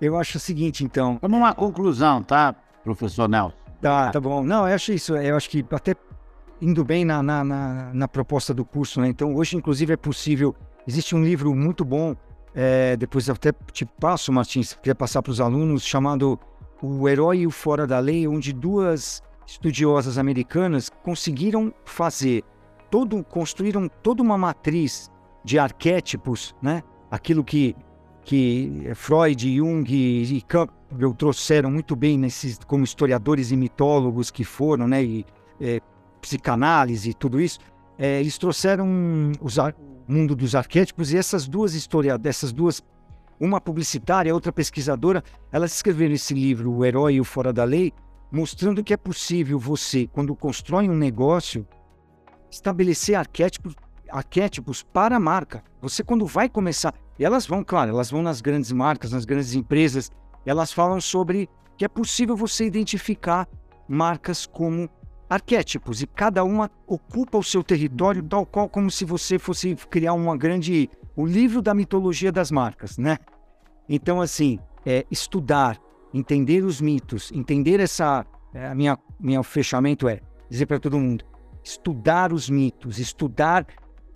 Eu 0.00 0.16
acho 0.18 0.38
o 0.38 0.40
seguinte, 0.40 0.82
então. 0.82 1.18
Como 1.18 1.36
uma 1.36 1.54
conclusão, 1.54 2.22
tá, 2.22 2.54
professor 2.82 3.28
Nelson? 3.28 3.54
Tá, 3.80 4.10
tá 4.10 4.20
bom. 4.20 4.42
Não, 4.42 4.66
eu 4.66 4.74
acho 4.74 4.92
isso. 4.92 5.16
Eu 5.16 5.36
acho 5.36 5.50
que 5.50 5.64
até 5.70 5.94
indo 6.60 6.84
bem 6.84 7.04
na, 7.04 7.22
na, 7.22 7.44
na, 7.44 7.90
na 7.92 8.08
proposta 8.08 8.52
do 8.52 8.64
curso, 8.64 9.00
né? 9.00 9.08
Então, 9.08 9.34
hoje, 9.34 9.56
inclusive, 9.56 9.92
é 9.92 9.96
possível. 9.96 10.54
Existe 10.86 11.14
um 11.14 11.22
livro 11.22 11.54
muito 11.54 11.84
bom, 11.84 12.16
é, 12.54 12.96
depois 12.96 13.28
eu 13.28 13.34
até 13.34 13.52
te 13.72 13.84
passo, 13.84 14.32
Martins, 14.32 14.70
se 14.70 14.78
quiser 14.78 14.94
passar 14.94 15.22
para 15.22 15.30
os 15.30 15.40
alunos, 15.40 15.84
chamado 15.84 16.38
O 16.82 17.08
Herói 17.08 17.40
e 17.40 17.46
o 17.46 17.50
Fora 17.50 17.86
da 17.86 17.98
Lei, 17.98 18.26
onde 18.26 18.52
duas 18.52 19.22
estudiosas 19.46 20.18
americanas 20.18 20.90
conseguiram 21.02 21.72
fazer 21.84 22.42
todo, 22.90 23.22
construíram 23.24 23.88
toda 24.02 24.22
uma 24.22 24.36
matriz 24.36 25.09
de 25.44 25.58
arquétipos, 25.58 26.54
né? 26.62 26.82
Aquilo 27.10 27.42
que, 27.42 27.74
que 28.24 28.90
Freud, 28.94 29.56
Jung 29.56 29.84
e 29.90 30.40
Campbell 30.42 31.14
trouxeram 31.14 31.70
muito 31.70 31.96
bem 31.96 32.18
nesses, 32.18 32.58
como 32.66 32.84
historiadores 32.84 33.50
e 33.50 33.56
mitólogos 33.56 34.30
que 34.30 34.44
foram, 34.44 34.86
né? 34.86 35.02
E 35.02 35.26
é, 35.60 35.80
psicanálise 36.20 37.10
e 37.10 37.14
tudo 37.14 37.40
isso. 37.40 37.58
É, 37.98 38.20
eles 38.20 38.38
trouxeram 38.38 38.86
o 38.86 39.48
mundo 40.10 40.34
dos 40.34 40.54
arquétipos 40.54 41.12
e 41.12 41.16
essas 41.16 41.46
duas 41.46 41.74
historiadoras, 41.74 42.36
essas 42.36 42.52
duas, 42.52 42.82
uma 43.38 43.60
publicitária, 43.60 44.34
outra 44.34 44.52
pesquisadora, 44.52 45.22
elas 45.52 45.74
escreveram 45.74 46.14
esse 46.14 46.34
livro, 46.34 46.72
O 46.72 46.84
Herói 46.84 47.14
e 47.14 47.20
o 47.20 47.24
Fora 47.24 47.52
da 47.52 47.64
Lei, 47.64 47.92
mostrando 48.30 48.82
que 48.82 48.94
é 48.94 48.96
possível 48.96 49.58
você, 49.58 50.06
quando 50.06 50.34
constrói 50.34 50.88
um 50.88 50.94
negócio, 50.94 51.66
estabelecer 52.50 53.14
arquétipos, 53.14 53.74
arquétipos 54.10 54.82
para 54.82 55.16
a 55.16 55.20
marca. 55.20 55.62
Você, 55.80 56.02
quando 56.02 56.26
vai 56.26 56.48
começar, 56.48 56.94
e 57.18 57.24
elas 57.24 57.46
vão, 57.46 57.62
claro, 57.64 57.90
elas 57.90 58.10
vão 58.10 58.22
nas 58.22 58.40
grandes 58.40 58.72
marcas, 58.72 59.12
nas 59.12 59.24
grandes 59.24 59.54
empresas, 59.54 60.10
elas 60.44 60.72
falam 60.72 61.00
sobre 61.00 61.48
que 61.76 61.84
é 61.84 61.88
possível 61.88 62.36
você 62.36 62.64
identificar 62.66 63.48
marcas 63.88 64.46
como 64.46 64.88
arquétipos 65.28 66.02
e 66.02 66.06
cada 66.06 66.42
uma 66.42 66.70
ocupa 66.86 67.38
o 67.38 67.42
seu 67.42 67.62
território 67.62 68.22
tal 68.22 68.44
qual 68.44 68.68
como 68.68 68.90
se 68.90 69.04
você 69.04 69.38
fosse 69.38 69.76
criar 69.88 70.12
uma 70.12 70.36
grande 70.36 70.90
o 71.14 71.24
livro 71.24 71.62
da 71.62 71.72
mitologia 71.72 72.32
das 72.32 72.50
marcas, 72.50 72.98
né? 72.98 73.16
Então 73.88 74.20
assim, 74.20 74.58
é 74.84 75.06
estudar, 75.10 75.78
entender 76.12 76.64
os 76.64 76.80
mitos, 76.80 77.30
entender 77.32 77.78
essa 77.80 78.26
é, 78.52 78.66
a 78.66 78.74
minha 78.74 78.98
meu 79.18 79.42
fechamento 79.42 80.08
é 80.08 80.20
dizer 80.48 80.66
para 80.66 80.80
todo 80.80 80.98
mundo, 80.98 81.24
estudar 81.62 82.32
os 82.32 82.50
mitos, 82.50 82.98
estudar 82.98 83.66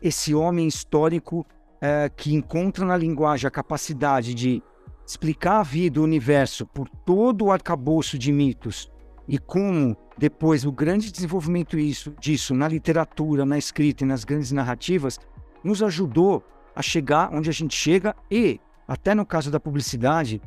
esse 0.04 0.34
homem 0.34 0.68
histórico 0.68 1.46
é, 1.80 2.10
que 2.14 2.34
encontra 2.34 2.84
na 2.84 2.94
linguagem 2.94 3.48
a 3.48 3.50
capacidade 3.50 4.34
de 4.34 4.62
explicar 5.06 5.60
a 5.60 5.62
vida, 5.62 5.98
o 5.98 6.04
universo 6.04 6.66
por 6.66 6.88
todo 6.88 7.46
o 7.46 7.50
arcabouço 7.50 8.18
de 8.18 8.30
mitos 8.30 8.92
e 9.26 9.38
como 9.38 9.96
depois 10.18 10.66
o 10.66 10.70
grande 10.70 11.10
desenvolvimento 11.10 11.78
isso, 11.78 12.14
disso 12.20 12.54
na 12.54 12.68
literatura, 12.68 13.46
na 13.46 13.56
escrita 13.56 14.04
e 14.04 14.06
nas 14.06 14.24
grandes 14.24 14.52
narrativas 14.52 15.18
nos 15.62 15.82
ajudou 15.82 16.44
a 16.76 16.82
chegar 16.82 17.32
onde 17.32 17.48
a 17.48 17.52
gente 17.52 17.74
chega 17.74 18.14
e, 18.30 18.60
até 18.86 19.14
no 19.14 19.24
caso 19.24 19.50
da 19.50 19.58
publicidade, 19.58 20.42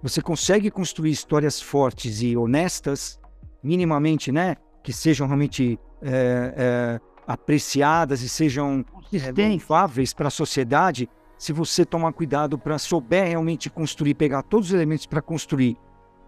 você 0.00 0.22
consegue 0.22 0.70
construir 0.70 1.10
histórias 1.10 1.60
fortes 1.60 2.22
e 2.22 2.36
honestas, 2.36 3.18
minimamente, 3.62 4.30
né? 4.30 4.56
Que 4.82 4.92
sejam 4.92 5.26
realmente 5.26 5.78
é, 6.00 6.54
é, 6.56 7.00
apreciadas 7.26 8.22
e 8.22 8.28
sejam 8.28 8.84
é, 9.12 9.48
louváveis 9.48 10.12
para 10.12 10.28
a 10.28 10.30
sociedade, 10.30 11.08
se 11.36 11.52
você 11.52 11.84
tomar 11.84 12.12
cuidado 12.12 12.58
para 12.58 12.78
souber 12.78 13.28
realmente 13.28 13.70
construir, 13.70 14.14
pegar 14.14 14.42
todos 14.42 14.68
os 14.68 14.74
elementos 14.74 15.06
para 15.06 15.22
construir 15.22 15.76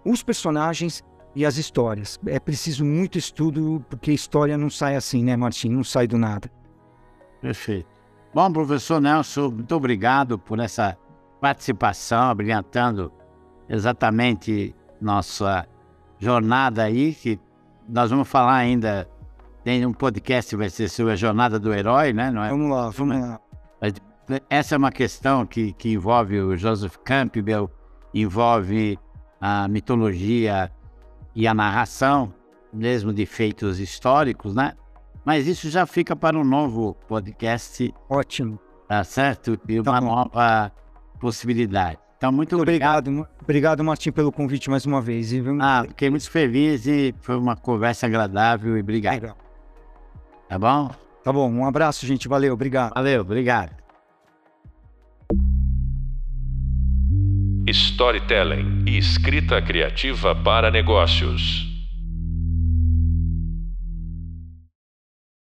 os 0.04 0.22
personagens 0.22 1.04
e 1.34 1.44
as 1.44 1.56
histórias. 1.56 2.18
É 2.26 2.40
preciso 2.40 2.84
muito 2.84 3.18
estudo, 3.18 3.84
porque 3.88 4.12
história 4.12 4.56
não 4.56 4.70
sai 4.70 4.96
assim, 4.96 5.22
né, 5.22 5.36
Martim? 5.36 5.68
Não 5.68 5.84
sai 5.84 6.06
do 6.06 6.18
nada. 6.18 6.50
Perfeito. 7.40 7.86
Bom, 8.34 8.50
professor 8.50 9.00
Nelson, 9.00 9.50
muito 9.50 9.74
obrigado 9.74 10.38
por 10.38 10.58
essa 10.58 10.96
participação, 11.40 12.30
abrilhantando 12.30 13.12
exatamente 13.68 14.74
nossa 15.00 15.66
jornada 16.18 16.84
aí, 16.84 17.14
que 17.14 17.38
nós 17.88 18.10
vamos 18.10 18.28
falar 18.28 18.54
ainda, 18.54 19.08
tem 19.64 19.86
um 19.86 19.92
podcast 19.92 20.50
que 20.50 20.56
vai 20.56 20.68
ser 20.68 20.88
sobre 20.88 21.12
a 21.12 21.16
jornada 21.16 21.58
do 21.58 21.72
herói, 21.72 22.12
né? 22.12 22.30
Não 22.30 22.42
é? 22.42 22.50
Vamos 22.50 22.70
lá, 22.70 22.90
vamos 22.90 23.20
lá. 23.20 23.40
Essa 24.48 24.74
é 24.74 24.78
uma 24.78 24.90
questão 24.90 25.46
que, 25.46 25.72
que 25.72 25.92
envolve 25.92 26.40
o 26.40 26.56
Joseph 26.56 26.96
Campbell, 27.04 27.70
envolve 28.14 28.98
a 29.40 29.68
mitologia 29.68 30.70
e 31.34 31.46
a 31.46 31.54
narração, 31.54 32.32
mesmo 32.72 33.12
de 33.12 33.26
feitos 33.26 33.78
históricos, 33.78 34.54
né? 34.54 34.74
Mas 35.24 35.46
isso 35.46 35.70
já 35.70 35.86
fica 35.86 36.16
para 36.16 36.38
um 36.38 36.44
novo 36.44 36.94
podcast. 37.06 37.92
Ótimo. 38.08 38.58
Tá 38.88 39.04
certo? 39.04 39.58
E 39.68 39.80
uma 39.80 39.84
tá 39.84 40.00
nova 40.00 40.72
possibilidade. 41.20 41.98
Então, 42.16 42.30
muito 42.30 42.56
obrigado. 42.56 43.08
Obrigado, 43.08 43.28
obrigado 43.42 43.84
Martim, 43.84 44.12
pelo 44.12 44.30
convite 44.30 44.70
mais 44.70 44.86
uma 44.86 45.00
vez. 45.00 45.32
Ah, 45.60 45.84
fiquei 45.88 46.10
muito 46.10 46.30
feliz 46.30 46.86
e 46.86 47.14
foi 47.20 47.36
uma 47.36 47.56
conversa 47.56 48.06
agradável 48.06 48.76
e 48.76 48.80
obrigado. 48.80 49.14
Legal. 49.14 49.41
Tá 50.52 50.58
bom? 50.58 50.90
Tá 51.24 51.32
bom, 51.32 51.50
um 51.50 51.64
abraço, 51.64 52.06
gente. 52.06 52.28
Valeu, 52.28 52.52
obrigado. 52.52 52.92
Valeu, 52.92 53.22
obrigado. 53.22 53.74
Storytelling 57.66 58.84
e 58.86 58.98
escrita 58.98 59.62
criativa 59.62 60.34
para 60.34 60.70
negócios. 60.70 61.71